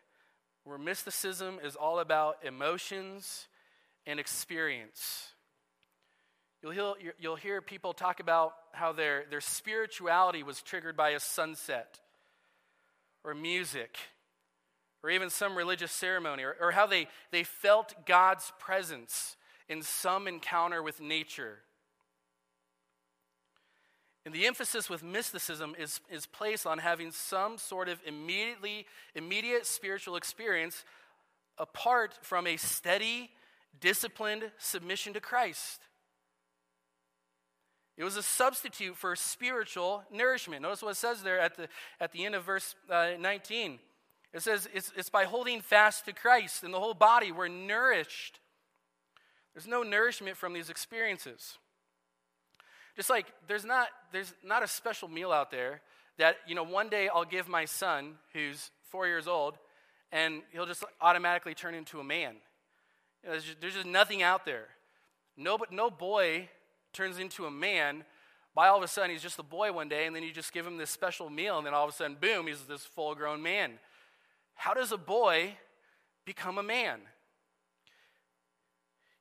where 0.63 0.77
mysticism 0.77 1.59
is 1.63 1.75
all 1.75 1.99
about 1.99 2.43
emotions 2.43 3.47
and 4.05 4.19
experience. 4.19 5.34
You'll 6.65 6.95
hear, 6.95 7.13
you'll 7.19 7.35
hear 7.35 7.61
people 7.61 7.93
talk 7.93 8.19
about 8.19 8.55
how 8.71 8.91
their, 8.91 9.25
their 9.29 9.39
spirituality 9.39 10.41
was 10.41 10.63
triggered 10.63 10.97
by 10.97 11.11
a 11.11 11.19
sunset 11.19 11.99
or 13.23 13.35
music 13.35 13.99
or 15.03 15.11
even 15.11 15.29
some 15.29 15.55
religious 15.55 15.91
ceremony 15.91 16.41
or, 16.41 16.55
or 16.59 16.71
how 16.71 16.87
they, 16.87 17.07
they 17.29 17.43
felt 17.43 17.93
God's 18.07 18.51
presence 18.57 19.37
in 19.69 19.83
some 19.83 20.27
encounter 20.27 20.81
with 20.81 20.99
nature. 20.99 21.59
And 24.25 24.33
the 24.33 24.47
emphasis 24.47 24.89
with 24.89 25.03
mysticism 25.03 25.75
is, 25.77 26.01
is 26.09 26.25
placed 26.25 26.65
on 26.65 26.79
having 26.79 27.11
some 27.11 27.59
sort 27.59 27.89
of 27.89 27.99
immediately, 28.07 28.87
immediate 29.13 29.67
spiritual 29.67 30.15
experience 30.15 30.83
apart 31.59 32.17
from 32.23 32.47
a 32.47 32.57
steady, 32.57 33.29
disciplined 33.79 34.49
submission 34.57 35.13
to 35.13 35.19
Christ. 35.19 35.81
It 37.97 38.03
was 38.03 38.17
a 38.17 38.23
substitute 38.23 38.97
for 38.97 39.15
spiritual 39.15 40.03
nourishment. 40.11 40.61
Notice 40.61 40.81
what 40.81 40.91
it 40.91 40.97
says 40.97 41.23
there 41.23 41.39
at 41.39 41.55
the, 41.55 41.69
at 41.99 42.11
the 42.11 42.25
end 42.25 42.35
of 42.35 42.43
verse 42.43 42.75
uh, 42.89 43.11
19. 43.19 43.79
It 44.33 44.41
says 44.41 44.67
it's, 44.73 44.91
it's 44.97 45.09
by 45.09 45.23
holding 45.23 45.61
fast 45.61 46.05
to 46.05 46.13
Christ 46.13 46.63
and 46.63 46.73
the 46.73 46.79
whole 46.79 46.93
body 46.93 47.31
we're 47.31 47.47
nourished. 47.47 48.39
There's 49.53 49.67
no 49.67 49.81
nourishment 49.81 50.35
from 50.35 50.51
these 50.51 50.69
experiences. 50.69 51.57
Just 52.97 53.09
like 53.09 53.27
there's 53.47 53.63
not, 53.63 53.87
there's 54.11 54.33
not 54.43 54.61
a 54.61 54.67
special 54.67 55.07
meal 55.07 55.31
out 55.31 55.51
there 55.51 55.81
that, 56.17 56.37
you 56.45 56.55
know, 56.55 56.63
one 56.63 56.89
day 56.89 57.07
I'll 57.07 57.23
give 57.23 57.47
my 57.47 57.63
son 57.63 58.15
who's 58.33 58.71
four 58.89 59.07
years 59.07 59.25
old 59.27 59.57
and 60.11 60.41
he'll 60.51 60.65
just 60.65 60.83
automatically 60.99 61.53
turn 61.53 61.73
into 61.73 62.01
a 62.01 62.03
man. 62.03 62.35
You 63.23 63.29
know, 63.29 63.31
there's, 63.31 63.43
just, 63.45 63.61
there's 63.61 63.73
just 63.73 63.85
nothing 63.85 64.21
out 64.21 64.45
there. 64.45 64.67
No, 65.37 65.57
no 65.71 65.89
boy 65.89 66.49
turns 66.95 67.19
into 67.19 67.45
a 67.45 67.51
man. 67.51 68.03
By 68.55 68.67
all 68.69 68.77
of 68.77 68.83
a 68.83 68.87
sudden, 68.87 69.11
he's 69.11 69.21
just 69.21 69.37
a 69.37 69.43
boy 69.43 69.71
one 69.71 69.89
day, 69.89 70.07
and 70.07 70.15
then 70.15 70.23
you 70.23 70.31
just 70.31 70.53
give 70.53 70.65
him 70.65 70.77
this 70.77 70.89
special 70.89 71.29
meal, 71.29 71.57
and 71.57 71.67
then 71.67 71.73
all 71.73 71.83
of 71.83 71.89
a 71.89 71.93
sudden, 71.93 72.17
boom, 72.19 72.47
he's 72.47 72.61
this 72.61 72.85
full 72.85 73.13
grown 73.13 73.41
man. 73.41 73.73
How 74.55 74.73
does 74.73 74.91
a 74.91 74.97
boy 74.97 75.55
become 76.25 76.57
a 76.57 76.63
man? 76.63 77.01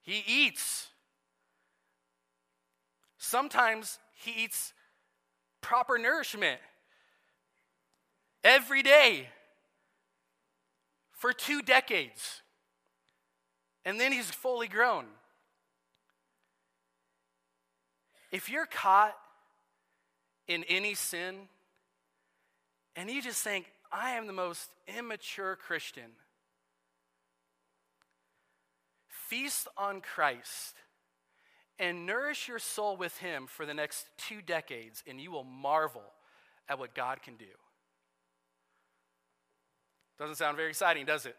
He 0.03 0.23
eats 0.27 0.89
Sometimes 3.25 3.99
he 4.23 4.45
eats 4.45 4.75
proper 5.63 5.97
nourishment 5.97 6.61
every 8.45 8.83
day 8.83 9.29
for 11.11 11.33
two 11.33 11.63
decades. 11.63 12.43
And 13.83 13.99
then 13.99 14.13
he's 14.13 14.31
fully 14.31 14.69
grown. 14.69 15.07
If 18.35 18.49
you're 18.49 18.67
caught 18.67 19.15
in 20.49 20.65
any 20.65 20.95
sin 20.95 21.37
and 22.97 23.09
you 23.09 23.23
just 23.23 23.45
think, 23.45 23.67
I 23.93 24.15
am 24.15 24.27
the 24.27 24.33
most 24.33 24.71
immature 24.89 25.55
Christian, 25.55 26.11
feast 29.07 29.69
on 29.79 30.01
Christ 30.01 30.75
and 31.79 32.07
nourish 32.07 32.49
your 32.49 32.59
soul 32.59 32.97
with 32.97 33.17
Him 33.19 33.47
for 33.47 33.67
the 33.67 33.75
next 33.75 34.07
two 34.19 34.43
decades, 34.43 35.05
and 35.07 35.21
you 35.21 35.31
will 35.31 35.45
marvel 35.45 36.03
at 36.69 36.77
what 36.77 36.93
God 36.93 37.23
can 37.23 37.37
do. 37.37 37.45
Doesn't 40.19 40.39
sound 40.39 40.57
very 40.57 40.71
exciting, 40.71 41.07
does 41.07 41.25
it? 41.25 41.37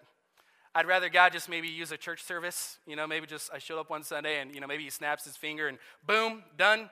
I'd 0.78 0.88
rather 0.88 1.08
God 1.08 1.32
just 1.32 1.48
maybe 1.48 1.70
use 1.70 1.94
a 1.94 1.98
church 1.98 2.22
service. 2.22 2.80
You 2.86 2.98
know, 2.98 3.08
maybe 3.08 3.26
just 3.26 3.50
I 3.54 3.60
showed 3.60 3.80
up 3.80 3.90
one 3.90 4.04
Sunday 4.04 4.42
and, 4.42 4.54
you 4.54 4.60
know, 4.60 4.68
maybe 4.68 4.84
He 4.84 4.90
snaps 4.90 5.24
His 5.24 5.38
finger 5.38 5.70
and 5.70 5.78
boom, 6.06 6.44
done. 6.58 6.90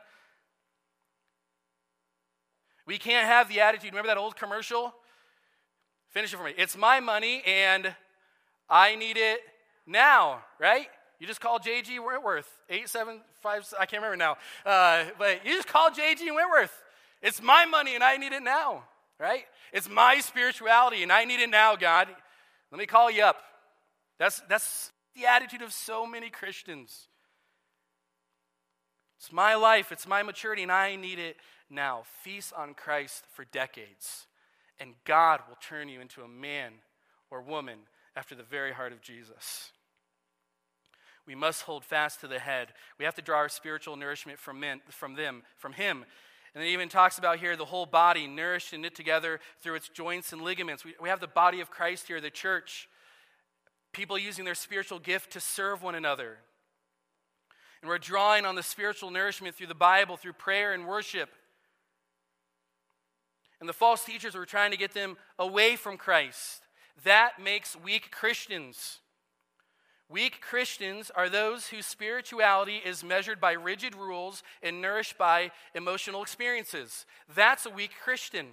We 2.88 2.98
can't 2.98 3.28
have 3.28 3.50
the 3.50 3.60
attitude. 3.60 3.92
Remember 3.92 4.08
that 4.08 4.18
old 4.18 4.38
commercial? 4.38 4.94
Finish 6.12 6.34
it 6.34 6.38
for 6.38 6.44
me. 6.44 6.54
It's 6.58 6.78
my 6.78 7.02
money 7.02 7.44
and 7.46 7.94
I 8.70 8.96
need 8.96 9.18
it 9.18 9.42
now, 9.86 10.40
right? 10.60 10.88
You 11.20 11.28
just 11.28 11.42
call 11.42 11.60
JG 11.60 12.04
Wentworth, 12.06 12.50
875, 12.70 13.74
I 13.80 13.86
can't 13.86 14.02
remember 14.02 14.18
now. 14.18 14.38
Uh, 14.66 15.06
but 15.18 15.46
you 15.46 15.54
just 15.56 15.68
call 15.68 15.90
JG 15.90 16.34
Wentworth. 16.34 16.72
It's 17.22 17.42
my 17.42 17.66
money 17.66 17.96
and 17.96 18.04
I 18.04 18.16
need 18.16 18.32
it 18.32 18.44
now, 18.44 18.84
right? 19.20 19.44
It's 19.74 19.90
my 19.90 20.20
spirituality 20.20 21.04
and 21.04 21.12
I 21.12 21.26
need 21.26 21.42
it 21.42 21.50
now, 21.50 21.76
God. 21.76 22.08
Let 22.72 22.80
me 22.80 22.86
call 22.86 23.12
you 23.12 23.24
up. 23.24 23.38
That's, 24.20 24.42
that's 24.48 24.92
the 25.16 25.26
attitude 25.26 25.62
of 25.62 25.74
so 25.74 26.06
many 26.06 26.30
Christians. 26.30 27.08
It's 29.18 29.32
my 29.32 29.56
life, 29.56 29.92
it's 29.92 30.08
my 30.08 30.24
maturity, 30.24 30.64
and 30.64 30.72
I 30.72 30.96
need 30.96 31.20
it 31.20 31.38
now. 31.70 32.04
Feast 32.24 32.54
on 32.58 32.74
Christ 32.74 33.24
for 33.34 33.46
decades, 33.46 34.28
and 34.80 34.96
God 35.06 35.42
will 35.48 35.58
turn 35.62 35.88
you 35.88 36.02
into 36.02 36.22
a 36.22 36.28
man 36.28 36.74
or 37.32 37.42
woman 37.42 37.80
after 38.16 38.36
the 38.36 38.44
very 38.44 38.74
heart 38.74 38.92
of 38.92 39.02
Jesus. 39.02 39.72
We 41.26 41.36
must 41.36 41.62
hold 41.62 41.86
fast 41.86 42.20
to 42.20 42.28
the 42.28 42.40
head. 42.40 42.74
We 43.00 43.06
have 43.06 43.16
to 43.16 43.22
draw 43.22 43.38
our 43.38 43.50
spiritual 43.50 43.96
nourishment 43.96 44.40
from, 44.40 44.60
men, 44.60 44.82
from 44.90 45.16
them, 45.16 45.44
from 45.58 45.74
Him. 45.74 46.06
And 46.54 46.64
it 46.64 46.68
even 46.68 46.90
talks 46.90 47.18
about 47.18 47.40
here 47.40 47.56
the 47.56 47.66
whole 47.66 47.86
body 47.86 48.28
nourished 48.28 48.74
and 48.74 48.82
knit 48.82 48.94
together 48.94 49.40
through 49.62 49.76
its 49.76 49.88
joints 49.88 50.34
and 50.34 50.42
ligaments. 50.42 50.84
We, 50.84 50.96
we 51.02 51.10
have 51.10 51.22
the 51.22 51.28
body 51.28 51.62
of 51.62 51.72
Christ 51.72 52.08
here, 52.08 52.20
the 52.20 52.30
church, 52.30 52.90
people 53.94 54.18
using 54.18 54.44
their 54.44 54.56
spiritual 54.56 55.00
gift 55.00 55.32
to 55.34 55.40
serve 55.40 55.82
one 55.82 55.96
another. 55.96 56.38
And 57.82 57.90
we're 57.90 57.98
drawing 57.98 58.46
on 58.46 58.56
the 58.56 58.64
spiritual 58.64 59.12
nourishment 59.12 59.56
through 59.56 59.68
the 59.68 59.76
Bible, 59.76 60.18
through 60.18 60.34
prayer 60.34 60.74
and 60.74 60.88
worship. 60.88 61.30
And 63.60 63.70
the 63.70 63.74
false 63.74 64.04
teachers 64.04 64.36
were 64.36 64.46
trying 64.46 64.72
to 64.72 64.78
get 64.78 64.94
them 64.94 65.16
away 65.40 65.76
from 65.76 65.98
Christ. 65.98 66.64
That 67.04 67.42
makes 67.42 67.76
weak 67.76 68.12
Christians. 68.12 69.00
Weak 70.10 70.42
Christians 70.42 71.12
are 71.16 71.30
those 71.30 71.68
whose 71.68 71.86
spirituality 71.86 72.82
is 72.86 73.04
measured 73.04 73.40
by 73.40 73.54
rigid 73.54 73.96
rules 73.96 74.44
and 74.62 74.82
nourished 74.82 75.18
by 75.18 75.52
emotional 75.74 76.22
experiences. 76.22 77.06
That's 77.34 77.66
a 77.66 77.70
weak 77.70 77.92
Christian. 78.04 78.48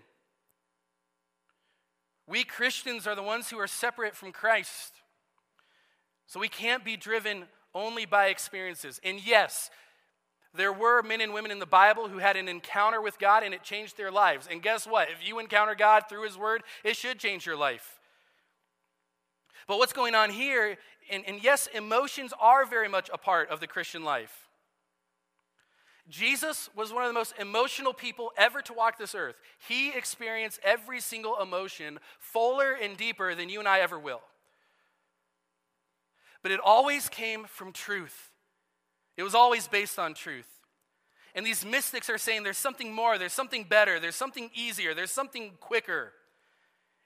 Weak 2.27 2.49
Christians 2.49 3.07
are 3.07 3.17
the 3.17 3.23
ones 3.23 3.51
who 3.51 3.59
are 3.59 3.67
separate 3.67 4.15
from 4.15 4.33
Christ. 4.33 5.00
So 6.31 6.39
we 6.39 6.49
can't 6.49 6.85
be 6.85 6.97
driven 6.97 7.47
only 7.75 8.07
by 8.07 8.27
experiences. 8.27 9.01
And 9.03 9.19
yes, 9.27 9.69
there 10.55 10.73
were 10.73 11.03
men 11.03 11.21
and 11.21 11.35
women 11.35 11.51
in 11.51 11.59
the 11.59 11.67
Bible 11.67 12.07
who 12.07 12.19
had 12.19 12.37
an 12.37 12.47
encounter 12.47 13.01
with 13.01 13.19
God 13.19 13.43
and 13.43 13.53
it 13.53 13.65
changed 13.65 13.97
their 13.97 14.13
lives. 14.13 14.47
And 14.49 14.63
guess 14.63 14.87
what? 14.87 15.09
If 15.11 15.27
you 15.27 15.41
encounter 15.41 15.75
God 15.75 16.05
through 16.09 16.23
His 16.23 16.39
Word, 16.39 16.63
it 16.85 16.95
should 16.95 17.19
change 17.19 17.47
your 17.47 17.57
life. 17.57 17.99
But 19.67 19.79
what's 19.79 19.93
going 19.93 20.15
on 20.15 20.31
here, 20.31 20.79
and, 21.11 21.25
and 21.27 21.43
yes, 21.43 21.69
emotions 21.75 22.33
are 22.41 22.65
very 22.65 22.89
much 22.89 23.11
a 23.13 23.19
part 23.19 23.51
of 23.51 23.59
the 23.59 23.67
Christian 23.67 24.05
life. 24.05 24.47
Jesus 26.09 26.71
was 26.77 26.93
one 26.93 27.03
of 27.03 27.09
the 27.09 27.15
most 27.15 27.35
emotional 27.41 27.93
people 27.93 28.31
ever 28.37 28.63
to 28.63 28.73
walk 28.73 28.99
this 28.99 29.17
earth. 29.17 29.35
He 29.69 29.89
experienced 29.91 30.61
every 30.63 31.01
single 31.01 31.43
emotion 31.43 31.99
fuller 32.21 32.71
and 32.81 32.97
deeper 32.97 33.35
than 33.35 33.49
you 33.49 33.59
and 33.59 33.67
I 33.67 33.81
ever 33.81 33.99
will. 33.99 34.21
But 36.43 36.53
it 36.53 36.61
always 36.63 37.09
came 37.09 37.45
from 37.45 37.73
truth, 37.73 38.31
it 39.17 39.23
was 39.23 39.35
always 39.35 39.67
based 39.69 39.99
on 39.99 40.15
truth. 40.15 40.49
And 41.33 41.47
these 41.47 41.65
mystics 41.65 42.11
are 42.11 42.19
saying 42.19 42.43
there's 42.43 42.59
something 42.59 42.93
more, 42.93 43.17
there's 43.17 43.33
something 43.33 43.63
better, 43.63 44.01
there's 44.01 44.17
something 44.17 44.51
easier, 44.53 44.95
there's 44.95 45.13
something 45.13 45.53
quicker. 45.61 46.13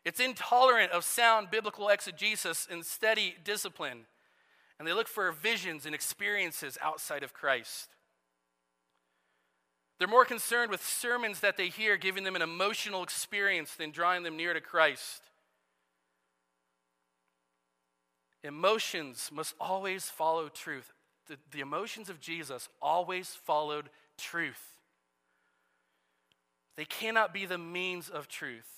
It's 0.05 0.21
intolerant 0.21 0.93
of 0.93 1.05
sound 1.05 1.51
biblical 1.51 1.89
exegesis 1.89 2.67
and 2.71 2.85
steady 2.85 3.37
discipline. 3.43 4.07
And 4.79 4.89
they 4.89 4.93
look 4.93 5.09
for 5.09 5.31
visions 5.31 5.87
and 5.87 5.95
experiences 5.95 6.79
outside 6.83 7.23
of 7.23 7.33
Christ. 7.33 7.91
They're 9.99 10.09
more 10.09 10.25
concerned 10.25 10.71
with 10.71 10.85
sermons 10.85 11.41
that 11.41 11.57
they 11.57 11.69
hear, 11.69 11.97
giving 11.97 12.25
them 12.25 12.37
an 12.37 12.43
emotional 12.43 13.03
experience 13.03 13.75
than 13.75 13.93
drawing 13.93 14.25
them 14.25 14.37
near 14.37 14.53
to 14.53 14.61
Christ. 14.61 15.23
Emotions 18.45 19.31
must 19.33 19.55
always 19.59 20.05
follow 20.05 20.51
truth. 20.51 20.93
The, 21.29 21.39
the 21.51 21.61
emotions 21.61 22.11
of 22.11 22.21
Jesus 22.21 22.69
always 22.83 23.31
followed 23.31 23.89
truth. 24.19 24.61
They 26.77 26.85
cannot 26.85 27.33
be 27.33 27.47
the 27.47 27.57
means 27.57 28.11
of 28.11 28.29
truth. 28.29 28.69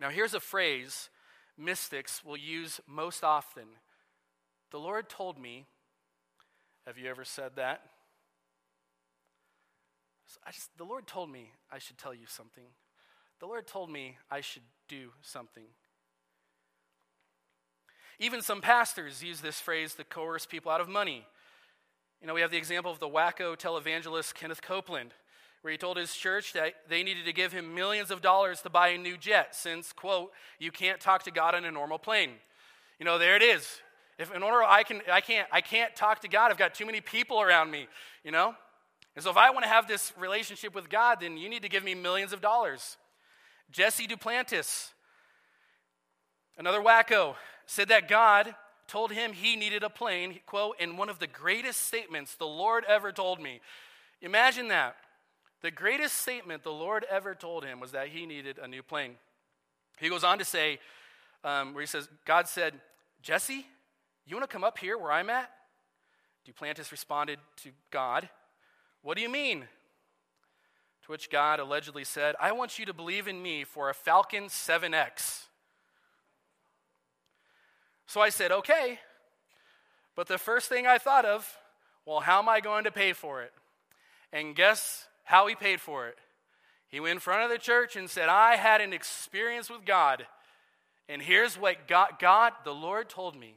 Now, 0.00 0.10
here's 0.10 0.34
a 0.34 0.40
phrase 0.40 1.10
mystics 1.56 2.24
will 2.24 2.36
use 2.36 2.80
most 2.86 3.22
often 3.22 3.68
The 4.72 4.78
Lord 4.78 5.08
told 5.08 5.38
me. 5.38 5.66
Have 6.86 6.98
you 6.98 7.08
ever 7.08 7.24
said 7.24 7.52
that? 7.56 7.82
Just, 10.46 10.70
the 10.76 10.84
Lord 10.84 11.06
told 11.06 11.30
me 11.30 11.50
I 11.70 11.78
should 11.78 11.98
tell 11.98 12.14
you 12.14 12.26
something. 12.26 12.64
The 13.38 13.46
Lord 13.46 13.66
told 13.66 13.90
me 13.90 14.16
I 14.30 14.40
should 14.40 14.62
do 14.88 15.10
something. 15.22 15.66
Even 18.20 18.42
some 18.42 18.60
pastors 18.60 19.24
use 19.24 19.40
this 19.40 19.58
phrase 19.58 19.94
to 19.94 20.04
coerce 20.04 20.46
people 20.46 20.70
out 20.70 20.80
of 20.80 20.88
money. 20.88 21.26
You 22.20 22.26
know, 22.28 22.34
we 22.34 22.42
have 22.42 22.50
the 22.50 22.58
example 22.58 22.92
of 22.92 23.00
the 23.00 23.08
wacko 23.08 23.56
televangelist 23.56 24.34
Kenneth 24.34 24.60
Copeland 24.60 25.12
where 25.62 25.72
he 25.72 25.78
told 25.78 25.96
his 25.96 26.14
church 26.14 26.52
that 26.52 26.74
they 26.88 27.02
needed 27.02 27.24
to 27.26 27.32
give 27.32 27.52
him 27.52 27.74
millions 27.74 28.10
of 28.10 28.22
dollars 28.22 28.62
to 28.62 28.70
buy 28.70 28.88
a 28.88 28.98
new 28.98 29.16
jet 29.16 29.54
since, 29.54 29.92
quote, 29.92 30.32
you 30.58 30.70
can't 30.70 31.00
talk 31.00 31.22
to 31.24 31.30
God 31.30 31.54
on 31.54 31.64
a 31.64 31.70
normal 31.70 31.98
plane. 31.98 32.32
You 32.98 33.04
know, 33.04 33.18
there 33.18 33.36
it 33.36 33.42
is. 33.42 33.66
If 34.18 34.34
in 34.34 34.42
order 34.42 34.62
I 34.62 34.82
can 34.82 35.00
I 35.10 35.22
can't 35.22 35.48
I 35.50 35.62
can't 35.62 35.96
talk 35.96 36.20
to 36.20 36.28
God, 36.28 36.50
I've 36.50 36.58
got 36.58 36.74
too 36.74 36.84
many 36.84 37.00
people 37.00 37.40
around 37.40 37.70
me, 37.70 37.88
you 38.22 38.30
know? 38.30 38.54
And 39.16 39.24
so 39.24 39.30
if 39.30 39.36
I 39.36 39.50
want 39.50 39.64
to 39.64 39.68
have 39.68 39.88
this 39.88 40.12
relationship 40.18 40.74
with 40.74 40.88
God, 40.90 41.18
then 41.20 41.36
you 41.36 41.48
need 41.48 41.62
to 41.62 41.68
give 41.68 41.82
me 41.82 41.94
millions 41.94 42.32
of 42.32 42.40
dollars. 42.40 42.98
Jesse 43.70 44.06
Duplantis, 44.06 44.90
another 46.58 46.80
wacko, 46.80 47.34
said 47.70 47.86
that 47.86 48.08
God 48.08 48.52
told 48.88 49.12
him 49.12 49.32
he 49.32 49.54
needed 49.54 49.84
a 49.84 49.88
plane, 49.88 50.40
quote, 50.44 50.74
in 50.80 50.96
one 50.96 51.08
of 51.08 51.20
the 51.20 51.28
greatest 51.28 51.82
statements 51.82 52.34
the 52.34 52.44
Lord 52.44 52.84
ever 52.88 53.12
told 53.12 53.40
me. 53.40 53.60
Imagine 54.20 54.66
that. 54.68 54.96
The 55.62 55.70
greatest 55.70 56.16
statement 56.16 56.64
the 56.64 56.72
Lord 56.72 57.06
ever 57.08 57.32
told 57.32 57.64
him 57.64 57.78
was 57.78 57.92
that 57.92 58.08
he 58.08 58.26
needed 58.26 58.58
a 58.60 58.66
new 58.66 58.82
plane. 58.82 59.14
He 60.00 60.08
goes 60.08 60.24
on 60.24 60.38
to 60.38 60.44
say, 60.44 60.80
um, 61.44 61.72
where 61.72 61.82
he 61.82 61.86
says, 61.86 62.08
God 62.24 62.48
said, 62.48 62.74
Jesse, 63.22 63.64
you 64.26 64.34
want 64.34 64.50
to 64.50 64.52
come 64.52 64.64
up 64.64 64.76
here 64.76 64.98
where 64.98 65.12
I'm 65.12 65.30
at? 65.30 65.48
Duplantis 66.44 66.90
responded 66.90 67.38
to 67.62 67.70
God, 67.92 68.28
What 69.02 69.16
do 69.16 69.22
you 69.22 69.28
mean? 69.28 69.60
To 71.04 71.12
which 71.12 71.30
God 71.30 71.60
allegedly 71.60 72.02
said, 72.02 72.34
I 72.40 72.50
want 72.50 72.80
you 72.80 72.86
to 72.86 72.92
believe 72.92 73.28
in 73.28 73.40
me 73.40 73.62
for 73.62 73.90
a 73.90 73.94
Falcon 73.94 74.46
7X. 74.46 75.44
So 78.10 78.20
I 78.20 78.30
said, 78.30 78.50
Okay. 78.50 78.98
But 80.16 80.26
the 80.26 80.36
first 80.36 80.68
thing 80.68 80.84
I 80.84 80.98
thought 80.98 81.24
of, 81.24 81.56
well, 82.04 82.18
how 82.18 82.40
am 82.40 82.48
I 82.48 82.58
going 82.58 82.84
to 82.84 82.90
pay 82.90 83.12
for 83.12 83.42
it? 83.42 83.52
And 84.32 84.56
guess 84.56 85.06
how 85.22 85.46
he 85.46 85.54
paid 85.54 85.80
for 85.80 86.08
it. 86.08 86.18
He 86.88 86.98
went 86.98 87.12
in 87.12 87.18
front 87.20 87.44
of 87.44 87.50
the 87.50 87.56
church 87.56 87.94
and 87.94 88.10
said, 88.10 88.28
I 88.28 88.56
had 88.56 88.80
an 88.80 88.92
experience 88.92 89.70
with 89.70 89.86
God, 89.86 90.26
and 91.08 91.22
here's 91.22 91.56
what 91.56 91.86
God, 91.86 92.18
God 92.18 92.52
the 92.64 92.74
Lord, 92.74 93.08
told 93.08 93.36
me. 93.36 93.54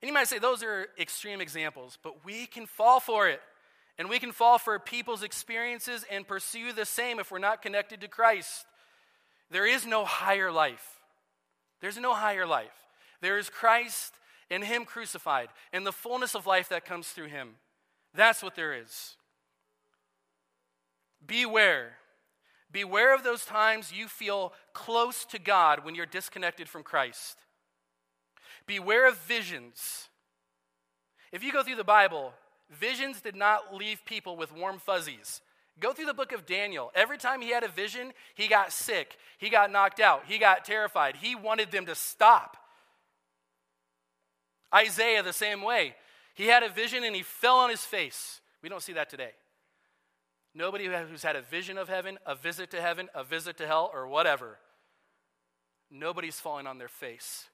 And 0.00 0.08
you 0.08 0.14
might 0.14 0.28
say 0.28 0.38
those 0.38 0.62
are 0.62 0.86
extreme 0.98 1.40
examples, 1.40 1.98
but 2.02 2.24
we 2.24 2.46
can 2.46 2.66
fall 2.66 3.00
for 3.00 3.28
it. 3.28 3.42
And 3.98 4.08
we 4.08 4.20
can 4.20 4.30
fall 4.30 4.58
for 4.58 4.78
people's 4.78 5.24
experiences 5.24 6.06
and 6.08 6.26
pursue 6.26 6.72
the 6.72 6.86
same 6.86 7.18
if 7.18 7.32
we're 7.32 7.40
not 7.40 7.62
connected 7.62 8.00
to 8.00 8.08
Christ. 8.08 8.64
There 9.50 9.66
is 9.66 9.84
no 9.84 10.04
higher 10.04 10.52
life. 10.52 10.99
There's 11.80 11.98
no 11.98 12.14
higher 12.14 12.46
life. 12.46 12.68
There 13.20 13.38
is 13.38 13.50
Christ 13.50 14.14
and 14.50 14.64
Him 14.64 14.84
crucified 14.84 15.48
and 15.72 15.86
the 15.86 15.92
fullness 15.92 16.34
of 16.34 16.46
life 16.46 16.68
that 16.68 16.84
comes 16.84 17.08
through 17.08 17.28
Him. 17.28 17.56
That's 18.14 18.42
what 18.42 18.56
there 18.56 18.74
is. 18.74 19.16
Beware. 21.26 21.92
Beware 22.72 23.14
of 23.14 23.22
those 23.22 23.44
times 23.44 23.92
you 23.92 24.08
feel 24.08 24.52
close 24.72 25.24
to 25.26 25.38
God 25.38 25.84
when 25.84 25.94
you're 25.94 26.06
disconnected 26.06 26.68
from 26.68 26.82
Christ. 26.82 27.38
Beware 28.66 29.08
of 29.08 29.16
visions. 29.18 30.08
If 31.32 31.42
you 31.42 31.52
go 31.52 31.62
through 31.62 31.76
the 31.76 31.84
Bible, 31.84 32.32
visions 32.70 33.20
did 33.20 33.34
not 33.34 33.74
leave 33.74 34.04
people 34.04 34.36
with 34.36 34.54
warm 34.54 34.78
fuzzies. 34.78 35.40
Go 35.80 35.92
through 35.92 36.06
the 36.06 36.14
book 36.14 36.32
of 36.32 36.46
Daniel. 36.46 36.92
Every 36.94 37.16
time 37.16 37.40
he 37.40 37.50
had 37.50 37.64
a 37.64 37.68
vision, 37.68 38.12
he 38.34 38.48
got 38.48 38.72
sick, 38.72 39.16
he 39.38 39.48
got 39.48 39.72
knocked 39.72 39.98
out, 39.98 40.24
he 40.26 40.38
got 40.38 40.64
terrified. 40.64 41.16
He 41.16 41.34
wanted 41.34 41.70
them 41.70 41.86
to 41.86 41.94
stop. 41.94 42.56
Isaiah, 44.74 45.22
the 45.22 45.32
same 45.32 45.62
way. 45.62 45.96
He 46.34 46.46
had 46.46 46.62
a 46.62 46.68
vision 46.68 47.02
and 47.02 47.16
he 47.16 47.22
fell 47.22 47.56
on 47.56 47.70
his 47.70 47.80
face. 47.80 48.40
We 48.62 48.68
don't 48.68 48.82
see 48.82 48.92
that 48.92 49.10
today. 49.10 49.32
Nobody 50.54 50.86
who's 50.86 51.22
had 51.22 51.36
a 51.36 51.42
vision 51.42 51.78
of 51.78 51.88
heaven, 51.88 52.18
a 52.26 52.34
visit 52.34 52.70
to 52.72 52.80
heaven, 52.80 53.08
a 53.14 53.24
visit 53.24 53.56
to 53.58 53.66
hell, 53.66 53.90
or 53.92 54.06
whatever. 54.06 54.58
Nobody's 55.90 56.38
falling 56.38 56.66
on 56.66 56.78
their 56.78 56.88
face. 56.88 57.46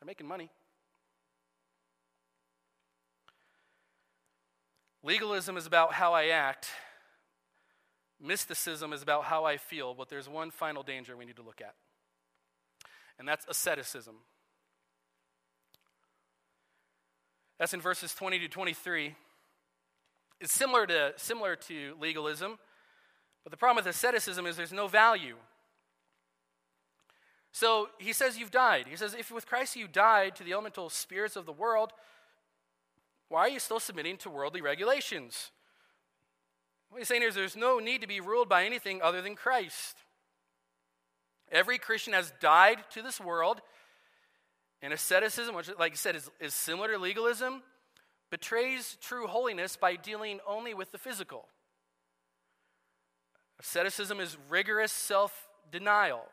They're 0.00 0.06
making 0.06 0.26
money. 0.26 0.50
Legalism 5.06 5.56
is 5.56 5.66
about 5.66 5.92
how 5.92 6.14
I 6.14 6.26
act. 6.26 6.66
Mysticism 8.20 8.92
is 8.92 9.02
about 9.02 9.22
how 9.22 9.44
I 9.44 9.56
feel, 9.56 9.94
but 9.94 10.08
there's 10.08 10.28
one 10.28 10.50
final 10.50 10.82
danger 10.82 11.16
we 11.16 11.24
need 11.24 11.36
to 11.36 11.42
look 11.42 11.60
at, 11.60 11.74
and 13.16 13.28
that's 13.28 13.46
asceticism. 13.48 14.16
That's 17.56 17.72
in 17.72 17.80
verses 17.80 18.14
20 18.14 18.40
to 18.40 18.48
23. 18.48 19.14
It's 20.40 20.52
similar 20.52 20.86
to, 20.88 21.12
similar 21.16 21.54
to 21.54 21.94
legalism, 22.00 22.58
but 23.44 23.52
the 23.52 23.56
problem 23.56 23.84
with 23.84 23.94
asceticism 23.94 24.44
is 24.44 24.56
there's 24.56 24.72
no 24.72 24.88
value. 24.88 25.36
So 27.52 27.90
he 27.98 28.12
says 28.12 28.38
you've 28.38 28.50
died. 28.50 28.86
He 28.88 28.96
says, 28.96 29.14
if 29.14 29.30
with 29.30 29.46
Christ 29.46 29.76
you 29.76 29.86
died 29.86 30.34
to 30.36 30.44
the 30.44 30.52
elemental 30.52 30.90
spirits 30.90 31.36
of 31.36 31.46
the 31.46 31.52
world, 31.52 31.92
why 33.28 33.40
are 33.40 33.48
you 33.48 33.58
still 33.58 33.80
submitting 33.80 34.16
to 34.18 34.30
worldly 34.30 34.60
regulations? 34.60 35.50
What 36.90 36.98
he's 36.98 37.08
saying 37.08 37.22
is 37.22 37.34
there's 37.34 37.56
no 37.56 37.78
need 37.78 38.00
to 38.02 38.06
be 38.06 38.20
ruled 38.20 38.48
by 38.48 38.64
anything 38.64 39.02
other 39.02 39.20
than 39.20 39.34
Christ. 39.34 39.96
Every 41.50 41.78
Christian 41.78 42.12
has 42.12 42.32
died 42.40 42.78
to 42.90 43.02
this 43.02 43.20
world, 43.20 43.60
and 44.82 44.92
asceticism, 44.92 45.54
which, 45.54 45.70
like 45.78 45.92
I 45.92 45.96
said, 45.96 46.16
is, 46.16 46.30
is 46.40 46.54
similar 46.54 46.92
to 46.92 46.98
legalism, 46.98 47.62
betrays 48.30 48.96
true 49.00 49.26
holiness 49.26 49.76
by 49.76 49.96
dealing 49.96 50.40
only 50.46 50.74
with 50.74 50.92
the 50.92 50.98
physical. 50.98 51.46
Asceticism 53.58 54.20
is 54.20 54.36
rigorous 54.48 54.92
self 54.92 55.48
denial. 55.70 56.26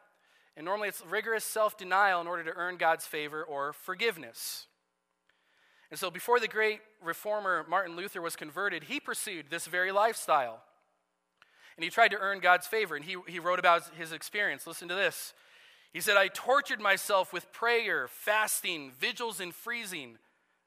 And 0.56 0.66
normally 0.66 0.90
it's 0.90 1.04
rigorous 1.06 1.44
self 1.44 1.78
denial 1.78 2.22
in 2.22 2.28
order 2.28 2.44
to 2.44 2.54
earn 2.56 2.78
God's 2.78 3.06
favor 3.06 3.44
or 3.44 3.74
forgiveness. 3.74 4.68
And 5.94 6.00
so 6.00 6.10
before 6.10 6.40
the 6.40 6.48
great 6.48 6.80
reformer 7.04 7.64
Martin 7.70 7.96
Luther 7.96 8.20
was 8.20 8.36
converted, 8.36 8.86
he 8.86 9.00
pursued 9.00 9.52
this 9.52 9.68
very 9.68 9.92
lifestyle. 9.92 10.64
And 11.78 11.84
he 11.84 11.92
tried 11.92 12.08
to 12.08 12.18
earn 12.18 12.40
God's 12.40 12.66
favor. 12.66 12.96
And 12.96 13.06
he, 13.06 13.16
he 13.28 13.38
wrote 13.38 13.60
about 13.60 13.84
his 13.96 14.12
experience. 14.12 14.66
Listen 14.66 14.88
to 14.88 14.96
this. 14.96 15.36
He 15.94 16.02
said, 16.02 16.18
I 16.18 16.30
tortured 16.30 16.82
myself 16.82 17.32
with 17.32 17.52
prayer, 17.52 18.08
fasting, 18.08 18.92
vigils, 19.00 19.40
and 19.40 19.54
freezing. 19.54 20.18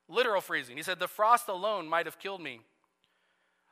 Literal 0.09 0.41
freezing. 0.41 0.77
He 0.77 0.85
said, 0.85 1.01
The 1.01 1.09
frost 1.09 1.49
alone 1.49 1.89
might 1.89 2.07
have 2.07 2.21
killed 2.21 2.41
me. 2.41 2.61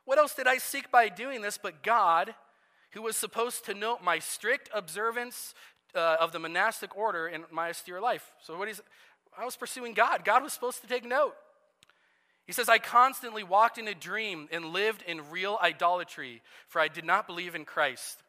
What 0.03 0.17
else 0.17 0.35
did 0.35 0.47
I 0.47 0.57
seek 0.57 0.91
by 0.91 1.07
doing 1.07 1.41
this 1.41 1.57
but 1.57 1.83
God, 1.83 2.35
who 2.91 3.01
was 3.01 3.15
supposed 3.15 3.63
to 3.67 3.73
note 3.73 4.03
my 4.03 4.19
strict 4.19 4.69
observance 4.73 5.53
uh, 5.95 6.17
of 6.19 6.33
the 6.33 6.39
monastic 6.39 6.97
order 6.97 7.29
in 7.29 7.45
my 7.49 7.69
austere 7.69 8.01
life? 8.01 8.33
So, 8.41 8.57
what 8.57 8.67
he's, 8.67 8.81
I 9.37 9.45
was 9.45 9.55
pursuing 9.55 9.93
God. 9.93 10.23
God 10.25 10.43
was 10.43 10.53
supposed 10.53 10.81
to 10.81 10.87
take 10.87 11.05
note. 11.05 11.35
He 12.45 12.53
says, 12.53 12.69
I 12.69 12.77
constantly 12.77 13.43
walked 13.43 13.77
in 13.77 13.87
a 13.87 13.95
dream 13.95 14.47
and 14.51 14.67
lived 14.67 15.01
in 15.07 15.31
real 15.31 15.57
idolatry, 15.61 16.41
for 16.67 16.79
I 16.79 16.87
did 16.87 17.03
not 17.03 17.25
believe 17.25 17.55
in 17.55 17.65
Christ. 17.65 18.19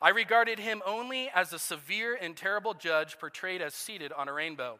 I 0.00 0.10
regarded 0.10 0.58
him 0.58 0.82
only 0.86 1.30
as 1.34 1.52
a 1.52 1.58
severe 1.58 2.16
and 2.20 2.36
terrible 2.36 2.74
judge 2.74 3.18
portrayed 3.18 3.62
as 3.62 3.74
seated 3.74 4.12
on 4.12 4.28
a 4.28 4.32
rainbow. 4.32 4.78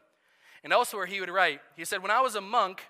And 0.62 0.72
elsewhere 0.72 1.06
he 1.06 1.20
would 1.20 1.30
write, 1.30 1.60
he 1.76 1.84
said, 1.84 2.02
When 2.02 2.10
I 2.10 2.20
was 2.20 2.36
a 2.36 2.40
monk, 2.40 2.82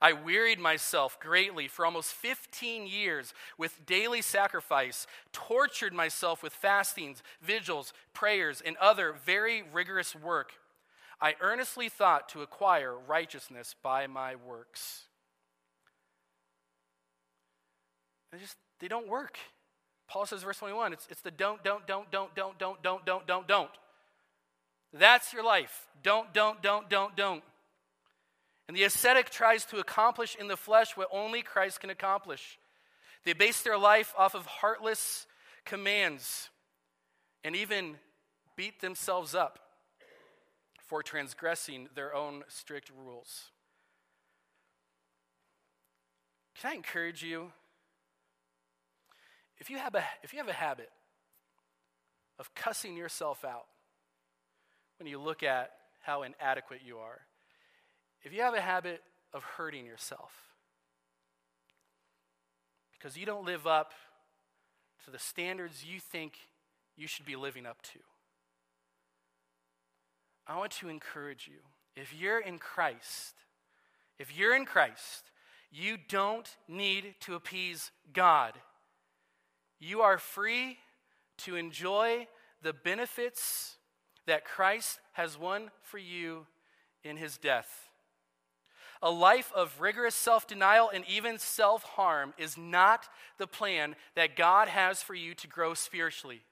I 0.00 0.14
wearied 0.14 0.58
myself 0.58 1.20
greatly 1.20 1.68
for 1.68 1.86
almost 1.86 2.12
15 2.14 2.88
years 2.88 3.34
with 3.56 3.86
daily 3.86 4.20
sacrifice, 4.20 5.06
tortured 5.32 5.92
myself 5.92 6.42
with 6.42 6.52
fastings, 6.52 7.22
vigils, 7.40 7.92
prayers, 8.12 8.60
and 8.64 8.76
other 8.78 9.14
very 9.24 9.62
rigorous 9.72 10.16
work. 10.16 10.54
I 11.22 11.36
earnestly 11.40 11.88
thought 11.88 12.28
to 12.30 12.42
acquire 12.42 12.98
righteousness 12.98 13.76
by 13.80 14.08
my 14.08 14.34
works. 14.34 15.04
They 18.32 18.38
just 18.38 18.56
they 18.80 18.88
don't 18.88 19.06
work. 19.06 19.38
Paul 20.08 20.26
says, 20.26 20.42
verse 20.42 20.58
21, 20.58 20.92
it's, 20.92 21.06
it's 21.08 21.20
the 21.20 21.30
don't, 21.30 21.62
don't, 21.62 21.86
don't, 21.86 22.10
don't, 22.10 22.34
don't, 22.34 22.58
don't, 22.58 22.82
don't, 22.82 23.06
don't, 23.06 23.26
don't, 23.26 23.48
don't. 23.48 23.70
That's 24.92 25.32
your 25.32 25.44
life. 25.44 25.86
Don't, 26.02 26.34
don't, 26.34 26.60
don't, 26.60 26.90
don't, 26.90 27.16
don't. 27.16 27.42
And 28.66 28.76
the 28.76 28.82
ascetic 28.82 29.30
tries 29.30 29.64
to 29.66 29.78
accomplish 29.78 30.36
in 30.38 30.48
the 30.48 30.56
flesh 30.56 30.96
what 30.96 31.08
only 31.12 31.42
Christ 31.42 31.80
can 31.80 31.90
accomplish. 31.90 32.58
They 33.24 33.32
base 33.32 33.62
their 33.62 33.78
life 33.78 34.12
off 34.18 34.34
of 34.34 34.44
heartless 34.44 35.26
commands 35.64 36.50
and 37.44 37.54
even 37.54 37.94
beat 38.56 38.80
themselves 38.80 39.34
up 39.34 39.60
for 40.92 41.02
transgressing 41.02 41.88
their 41.94 42.14
own 42.14 42.44
strict 42.48 42.90
rules. 42.94 43.44
Can 46.60 46.72
I 46.72 46.74
encourage 46.74 47.22
you? 47.22 47.50
If 49.56 49.70
you 49.70 49.78
have 49.78 49.94
a, 49.94 50.04
if 50.22 50.34
you 50.34 50.38
have 50.38 50.48
a 50.48 50.52
habit 50.52 50.90
of 52.38 52.54
cussing 52.54 52.94
yourself 52.94 53.42
out, 53.42 53.64
when 54.98 55.08
you 55.08 55.18
look 55.18 55.42
at 55.42 55.70
how 56.02 56.24
inadequate 56.24 56.80
you 56.84 56.98
are. 56.98 57.22
If 58.22 58.34
you 58.34 58.42
have 58.42 58.52
a 58.52 58.60
habit 58.60 59.00
of 59.32 59.42
hurting 59.44 59.86
yourself 59.86 60.34
because 62.92 63.16
you 63.16 63.24
don't 63.24 63.46
live 63.46 63.66
up 63.66 63.92
to 65.06 65.10
the 65.10 65.18
standards 65.18 65.86
you 65.86 66.00
think 66.00 66.34
you 66.98 67.06
should 67.06 67.24
be 67.24 67.34
living 67.34 67.64
up 67.64 67.80
to, 67.80 67.98
I 70.46 70.58
want 70.58 70.72
to 70.72 70.88
encourage 70.88 71.48
you. 71.48 71.58
If 71.94 72.14
you're 72.14 72.40
in 72.40 72.58
Christ, 72.58 73.34
if 74.18 74.36
you're 74.36 74.54
in 74.54 74.64
Christ, 74.64 75.30
you 75.70 75.96
don't 76.08 76.48
need 76.68 77.14
to 77.20 77.34
appease 77.34 77.90
God. 78.12 78.54
You 79.78 80.00
are 80.00 80.18
free 80.18 80.78
to 81.38 81.56
enjoy 81.56 82.28
the 82.62 82.72
benefits 82.72 83.76
that 84.26 84.44
Christ 84.44 85.00
has 85.12 85.38
won 85.38 85.70
for 85.82 85.98
you 85.98 86.46
in 87.02 87.16
his 87.16 87.36
death. 87.36 87.88
A 89.02 89.10
life 89.10 89.50
of 89.54 89.80
rigorous 89.80 90.14
self 90.14 90.46
denial 90.46 90.88
and 90.92 91.04
even 91.08 91.38
self 91.38 91.82
harm 91.82 92.34
is 92.38 92.56
not 92.56 93.08
the 93.38 93.48
plan 93.48 93.96
that 94.14 94.36
God 94.36 94.68
has 94.68 95.02
for 95.02 95.14
you 95.14 95.34
to 95.34 95.48
grow 95.48 95.74
spiritually. 95.74 96.42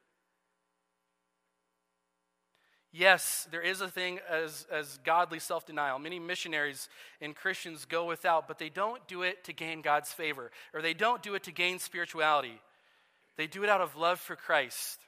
Yes, 2.93 3.47
there 3.53 3.63
is 3.63 3.81
a 3.81 3.89
thing 3.89 4.19
as, 4.29 4.67
as 4.71 4.99
godly 5.05 5.39
self 5.39 5.65
denial. 5.65 5.99
Many 5.99 6.19
missionaries 6.19 6.89
and 7.21 7.37
Christians 7.37 7.85
go 7.85 8.05
without, 8.05 8.49
but 8.49 8.59
they 8.59 8.69
don't 8.69 9.07
do 9.07 9.23
it 9.23 9.45
to 9.45 9.53
gain 9.53 9.81
God's 9.81 10.13
favor, 10.13 10.51
or 10.75 10.83
they 10.83 10.95
don't 10.95 11.23
do 11.23 11.35
it 11.35 11.45
to 11.45 11.53
gain 11.53 11.79
spirituality. 11.79 12.61
They 13.37 13.47
do 13.47 13.63
it 13.63 13.71
out 13.71 13.81
of 13.81 13.97
love 13.97 14.19
for 14.19 14.35
Christ. 14.35 14.99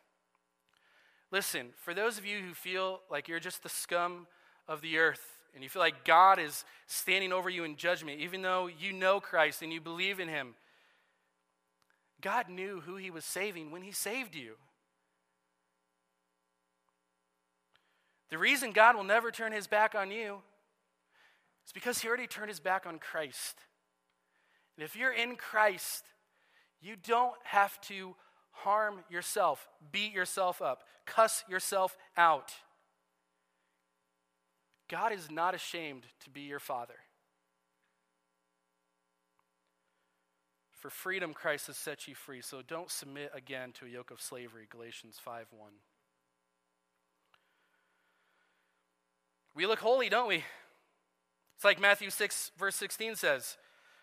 Listen, 1.32 1.68
for 1.76 1.92
those 1.92 2.18
of 2.18 2.24
you 2.24 2.40
who 2.40 2.54
feel 2.54 3.00
like 3.10 3.26
you're 3.26 3.40
just 3.40 3.62
the 3.62 3.68
scum 3.68 4.26
of 4.68 4.80
the 4.80 4.98
earth 4.98 5.38
and 5.54 5.64
you 5.64 5.68
feel 5.68 5.82
like 5.82 6.04
God 6.04 6.38
is 6.38 6.64
standing 6.86 7.32
over 7.32 7.50
you 7.50 7.64
in 7.64 7.76
judgment, 7.76 8.20
even 8.20 8.42
though 8.42 8.68
you 8.68 8.92
know 8.92 9.18
Christ 9.18 9.60
and 9.60 9.72
you 9.72 9.80
believe 9.80 10.20
in 10.20 10.28
Him, 10.28 10.54
God 12.20 12.48
knew 12.48 12.80
who 12.80 12.96
He 12.96 13.10
was 13.10 13.24
saving 13.24 13.70
when 13.70 13.82
He 13.82 13.92
saved 13.92 14.34
you. 14.34 14.54
The 18.32 18.38
reason 18.38 18.72
God 18.72 18.96
will 18.96 19.04
never 19.04 19.30
turn 19.30 19.52
His 19.52 19.66
back 19.66 19.94
on 19.94 20.10
you 20.10 20.38
is 21.66 21.72
because 21.74 21.98
He 21.98 22.08
already 22.08 22.26
turned 22.26 22.48
His 22.48 22.60
back 22.60 22.86
on 22.86 22.98
Christ. 22.98 23.58
And 24.74 24.82
if 24.82 24.96
you're 24.96 25.12
in 25.12 25.36
Christ, 25.36 26.06
you 26.80 26.96
don't 26.96 27.34
have 27.44 27.78
to 27.82 28.16
harm 28.52 29.04
yourself, 29.10 29.68
beat 29.92 30.14
yourself 30.14 30.62
up, 30.62 30.84
cuss 31.04 31.44
yourself 31.46 31.94
out. 32.16 32.54
God 34.88 35.12
is 35.12 35.30
not 35.30 35.54
ashamed 35.54 36.04
to 36.24 36.30
be 36.30 36.40
your 36.40 36.58
father. 36.58 37.00
For 40.70 40.88
freedom, 40.88 41.34
Christ 41.34 41.66
has 41.66 41.76
set 41.76 42.08
you 42.08 42.14
free, 42.14 42.40
so 42.40 42.62
don't 42.66 42.90
submit 42.90 43.30
again 43.34 43.72
to 43.72 43.84
a 43.84 43.90
yoke 43.90 44.10
of 44.10 44.22
slavery. 44.22 44.66
Galatians 44.70 45.18
5 45.22 45.48
1. 45.50 45.70
We 49.54 49.66
look 49.66 49.80
holy, 49.80 50.08
don't 50.08 50.28
we? 50.28 50.44
It's 51.56 51.64
like 51.64 51.80
Matthew 51.80 52.10
6, 52.10 52.52
verse 52.58 52.76
16 52.76 53.16
says, 53.16 53.56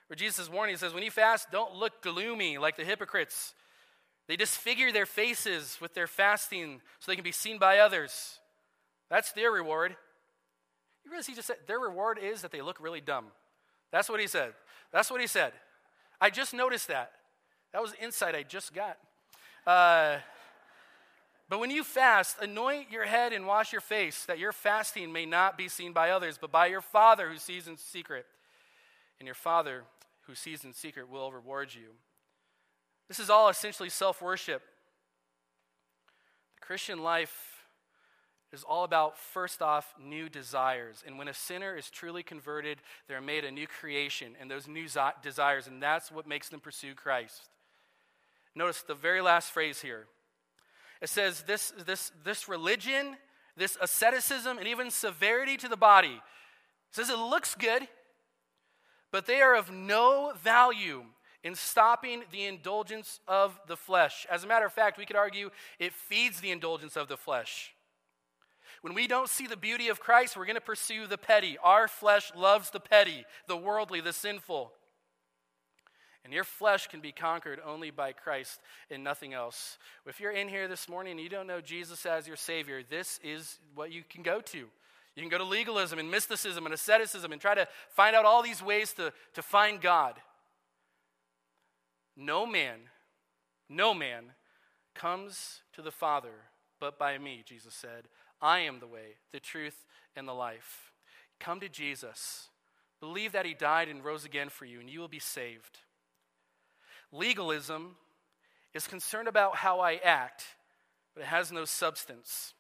where 0.08 0.16
Jesus 0.16 0.40
is 0.40 0.50
warning, 0.50 0.74
he 0.74 0.80
says, 0.80 0.94
When 0.94 1.04
you 1.04 1.12
fast, 1.12 1.52
don't 1.52 1.76
look 1.76 2.02
gloomy 2.02 2.58
like 2.58 2.78
the 2.78 2.84
hypocrites 2.84 3.54
they 4.30 4.36
disfigure 4.36 4.92
their 4.92 5.08
faces 5.08 5.80
with 5.82 5.96
their 5.96 6.06
fasting 6.06 6.82
so 7.00 7.12
they 7.12 7.16
can 7.16 7.24
be 7.24 7.32
seen 7.32 7.58
by 7.58 7.80
others. 7.80 8.38
That's 9.10 9.32
their 9.32 9.52
reward. 9.52 9.96
You 11.04 11.10
realize 11.10 11.26
he 11.26 11.34
just 11.34 11.48
said 11.48 11.56
their 11.66 11.80
reward 11.80 12.20
is 12.22 12.44
that 12.44 12.52
they 12.52 12.62
look 12.62 12.78
really 12.80 13.02
dumb. 13.02 13.26
That's 13.92 14.08
what 14.08 14.20
he 14.20 14.28
said. 14.28 14.54
That's 14.94 15.10
what 15.10 15.20
he 15.20 15.26
said. 15.26 15.54
I 16.22 16.30
just 16.30 16.54
noticed 16.54 16.90
that. 16.90 17.12
That 17.74 17.82
was 17.82 17.96
insight 18.00 18.36
I 18.36 18.44
just 18.44 18.72
got. 18.72 19.00
Uh, 19.66 20.18
but 21.50 21.60
when 21.60 21.72
you 21.72 21.84
fast, 21.84 22.38
anoint 22.40 22.92
your 22.92 23.06
head 23.06 23.34
and 23.34 23.48
wash 23.48 23.72
your 23.72 23.82
face, 23.82 24.24
that 24.26 24.38
your 24.38 24.52
fasting 24.52 25.12
may 25.12 25.26
not 25.26 25.58
be 25.58 25.68
seen 25.68 25.94
by 25.94 26.12
others, 26.12 26.38
but 26.40 26.52
by 26.52 26.68
your 26.68 26.82
Father 26.82 27.28
who 27.30 27.38
sees 27.38 27.68
in 27.68 27.76
secret. 27.76 28.28
And 29.20 29.26
your 29.26 29.36
Father 29.36 29.84
who 30.28 30.36
sees 30.36 30.64
in 30.64 30.74
secret 30.74 31.10
will 31.10 31.32
reward 31.32 31.74
you. 31.74 31.90
This 33.08 33.20
is 33.20 33.32
all 33.32 33.50
essentially 33.50 33.90
self 33.90 34.22
worship. 34.22 34.62
The 36.60 36.66
Christian 36.66 37.00
life 37.00 37.66
is 38.54 38.64
all 38.64 38.84
about, 38.84 39.18
first 39.18 39.62
off, 39.62 39.96
new 40.00 40.30
desires. 40.30 41.04
And 41.06 41.18
when 41.18 41.28
a 41.28 41.34
sinner 41.34 41.76
is 41.76 41.90
truly 41.90 42.22
converted, 42.22 42.78
they're 43.08 43.22
made 43.22 43.44
a 43.44 43.52
new 43.52 43.66
creation 43.66 44.36
and 44.40 44.50
those 44.50 44.68
new 44.68 44.86
desires, 45.24 45.68
and 45.68 45.82
that's 45.82 46.12
what 46.12 46.28
makes 46.28 46.50
them 46.50 46.60
pursue 46.60 46.94
Christ. 46.94 47.50
Notice 48.56 48.84
the 48.84 48.96
very 48.96 49.22
last 49.22 49.52
phrase 49.52 49.82
here 49.82 50.06
it 51.02 51.10
says 51.10 51.44
this, 51.44 51.74
this, 51.86 52.12
this 52.24 52.50
religion, 52.50 53.18
this 53.56 53.78
asceticism, 53.82 54.58
and 54.58 54.68
even 54.68 54.92
severity 54.92 55.58
to 55.58 55.68
the 55.68 55.78
body 55.78 56.22
says 56.92 57.10
it 57.10 57.18
looks 57.18 57.56
good, 57.56 57.88
but 59.12 59.26
they 59.26 59.42
are 59.42 59.56
of 59.56 59.72
no 59.72 60.34
value 60.42 61.04
in 61.44 61.56
stopping 61.56 62.24
the 62.32 62.46
indulgence 62.46 63.20
of 63.28 63.60
the 63.68 63.78
flesh. 63.78 64.26
As 64.30 64.44
a 64.44 64.48
matter 64.48 64.66
of 64.66 64.74
fact, 64.74 64.98
we 64.98 65.06
could 65.06 65.16
argue 65.16 65.52
it 65.78 65.94
feeds 65.94 66.42
the 66.42 66.52
indulgence 66.52 66.98
of 66.98 67.08
the 67.08 67.18
flesh. 67.18 67.74
When 68.82 68.94
we 68.94 69.08
don't 69.08 69.30
see 69.30 69.48
the 69.48 69.58
beauty 69.58 69.90
of 69.90 70.00
Christ, 70.00 70.38
we're 70.38 70.46
going 70.46 70.56
to 70.56 70.62
pursue 70.62 71.08
the 71.08 71.18
petty. 71.18 71.58
Our 71.64 71.88
flesh 71.88 72.32
loves 72.36 72.72
the 72.72 72.80
petty, 72.80 73.26
the 73.48 73.58
worldly, 73.58 74.02
the 74.02 74.14
sinful. 74.14 74.72
And 76.24 76.34
your 76.34 76.44
flesh 76.44 76.88
can 76.88 77.00
be 77.00 77.12
conquered 77.12 77.60
only 77.66 77.92
by 77.92 78.12
Christ 78.12 78.60
and 78.92 79.04
nothing 79.04 79.34
else. 79.34 79.78
If 80.06 80.20
you're 80.20 80.32
in 80.32 80.50
here 80.50 80.68
this 80.68 80.90
morning 80.90 81.12
and 81.12 81.20
you 81.22 81.30
don't 81.30 81.48
know 81.48 81.62
Jesus 81.62 82.06
as 82.06 82.28
your 82.28 82.36
Savior, 82.36 82.82
this 82.88 83.20
is 83.24 83.60
what 83.74 83.92
you 83.92 84.04
can 84.08 84.22
go 84.22 84.42
to. 84.42 84.58
You 84.58 85.24
can 85.24 85.30
go 85.30 85.38
to 85.38 85.44
legalism 85.44 85.98
and 85.98 86.12
mysticism 86.12 86.66
and 86.66 86.74
asceticism 86.74 87.32
and 87.32 87.42
try 87.42 87.56
to 87.56 87.68
find 87.90 88.16
out 88.16 88.26
all 88.26 88.44
these 88.44 88.62
ways 88.62 88.94
to, 88.94 89.14
to 89.34 89.42
find 89.42 89.82
God. 89.82 90.16
No 92.16 92.46
man, 92.46 92.80
no 93.70 93.94
man 93.94 94.26
comes 94.94 95.62
to 95.74 95.82
the 95.82 95.92
Father 95.92 96.50
but 96.80 96.98
by 96.98 97.18
me, 97.18 97.44
Jesus 97.46 97.74
said. 97.74 98.08
I 98.42 98.60
am 98.60 98.80
the 98.80 98.88
way, 98.88 99.18
the 99.32 99.40
truth, 99.40 99.86
and 100.16 100.28
the 100.28 100.34
life. 100.34 100.92
Come 101.40 101.60
to 101.60 101.70
Jesus. 101.70 102.50
Believe 103.00 103.32
that 103.34 103.46
he 103.46 103.54
died 103.54 103.90
and 103.90 104.04
rose 104.04 104.26
again 104.26 104.50
for 104.50 104.66
you, 104.66 104.80
and 104.80 104.90
you 104.90 105.00
will 105.00 105.08
be 105.08 105.20
saved. 105.20 105.80
Legalism 107.12 107.96
is 108.74 108.88
concerned 108.88 109.28
about 109.28 109.58
how 109.58 109.80
I 109.80 109.96
act, 110.04 110.44
but 111.14 111.22
it 111.22 111.28
has 111.28 111.52
no 111.52 111.66
substance. 111.66 112.54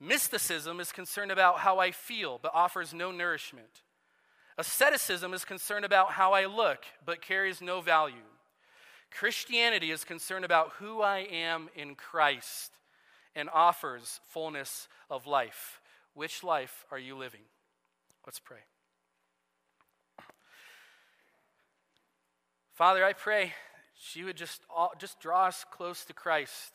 Mysticism 0.00 0.80
is 0.80 0.92
concerned 0.92 1.30
about 1.30 1.58
how 1.58 1.78
I 1.78 1.90
feel, 1.90 2.38
but 2.40 2.52
offers 2.54 2.94
no 2.94 3.10
nourishment. 3.10 3.82
Asceticism 4.56 5.34
is 5.34 5.44
concerned 5.44 5.84
about 5.84 6.12
how 6.12 6.32
I 6.32 6.46
look, 6.46 6.84
but 7.04 7.20
carries 7.20 7.60
no 7.60 7.80
value. 7.80 8.16
Christianity 9.10 9.90
is 9.90 10.04
concerned 10.04 10.44
about 10.44 10.72
who 10.78 11.00
I 11.02 11.18
am 11.18 11.68
in 11.74 11.94
Christ 11.94 12.72
and 13.34 13.48
offers 13.52 14.20
fullness 14.28 14.88
of 15.10 15.26
life. 15.26 15.80
Which 16.14 16.42
life 16.42 16.84
are 16.90 16.98
you 16.98 17.16
living? 17.16 17.42
Let's 18.26 18.40
pray. 18.40 18.58
Father, 22.78 23.04
I 23.04 23.12
pray 23.12 23.54
she 23.96 24.22
would 24.22 24.36
just, 24.36 24.60
just 24.98 25.18
draw 25.18 25.46
us 25.46 25.64
close 25.68 26.04
to 26.04 26.12
Christ. 26.12 26.74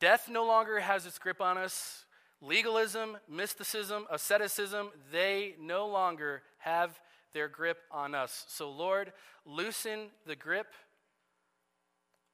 Death 0.00 0.28
no 0.28 0.44
longer 0.44 0.80
has 0.80 1.06
its 1.06 1.20
grip 1.20 1.40
on 1.40 1.56
us. 1.56 2.06
Legalism, 2.40 3.16
mysticism, 3.30 4.04
asceticism, 4.10 4.90
they 5.12 5.54
no 5.60 5.86
longer 5.86 6.42
have 6.58 6.98
their 7.34 7.46
grip 7.46 7.78
on 7.92 8.16
us. 8.16 8.46
So, 8.48 8.68
Lord, 8.68 9.12
loosen 9.44 10.08
the 10.26 10.34
grip 10.34 10.74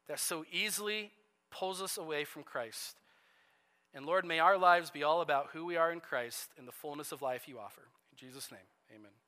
that 0.08 0.18
so 0.18 0.46
easily 0.50 1.10
pulls 1.50 1.82
us 1.82 1.98
away 1.98 2.24
from 2.24 2.42
Christ. 2.42 2.96
And 3.92 4.06
Lord, 4.06 4.24
may 4.24 4.38
our 4.38 4.56
lives 4.56 4.88
be 4.88 5.02
all 5.02 5.20
about 5.20 5.50
who 5.52 5.66
we 5.66 5.76
are 5.76 5.92
in 5.92 6.00
Christ 6.00 6.48
and 6.56 6.66
the 6.66 6.72
fullness 6.72 7.12
of 7.12 7.20
life 7.20 7.46
you 7.46 7.58
offer. 7.58 7.82
In 8.12 8.16
Jesus' 8.16 8.50
name, 8.50 8.60
amen. 8.90 9.21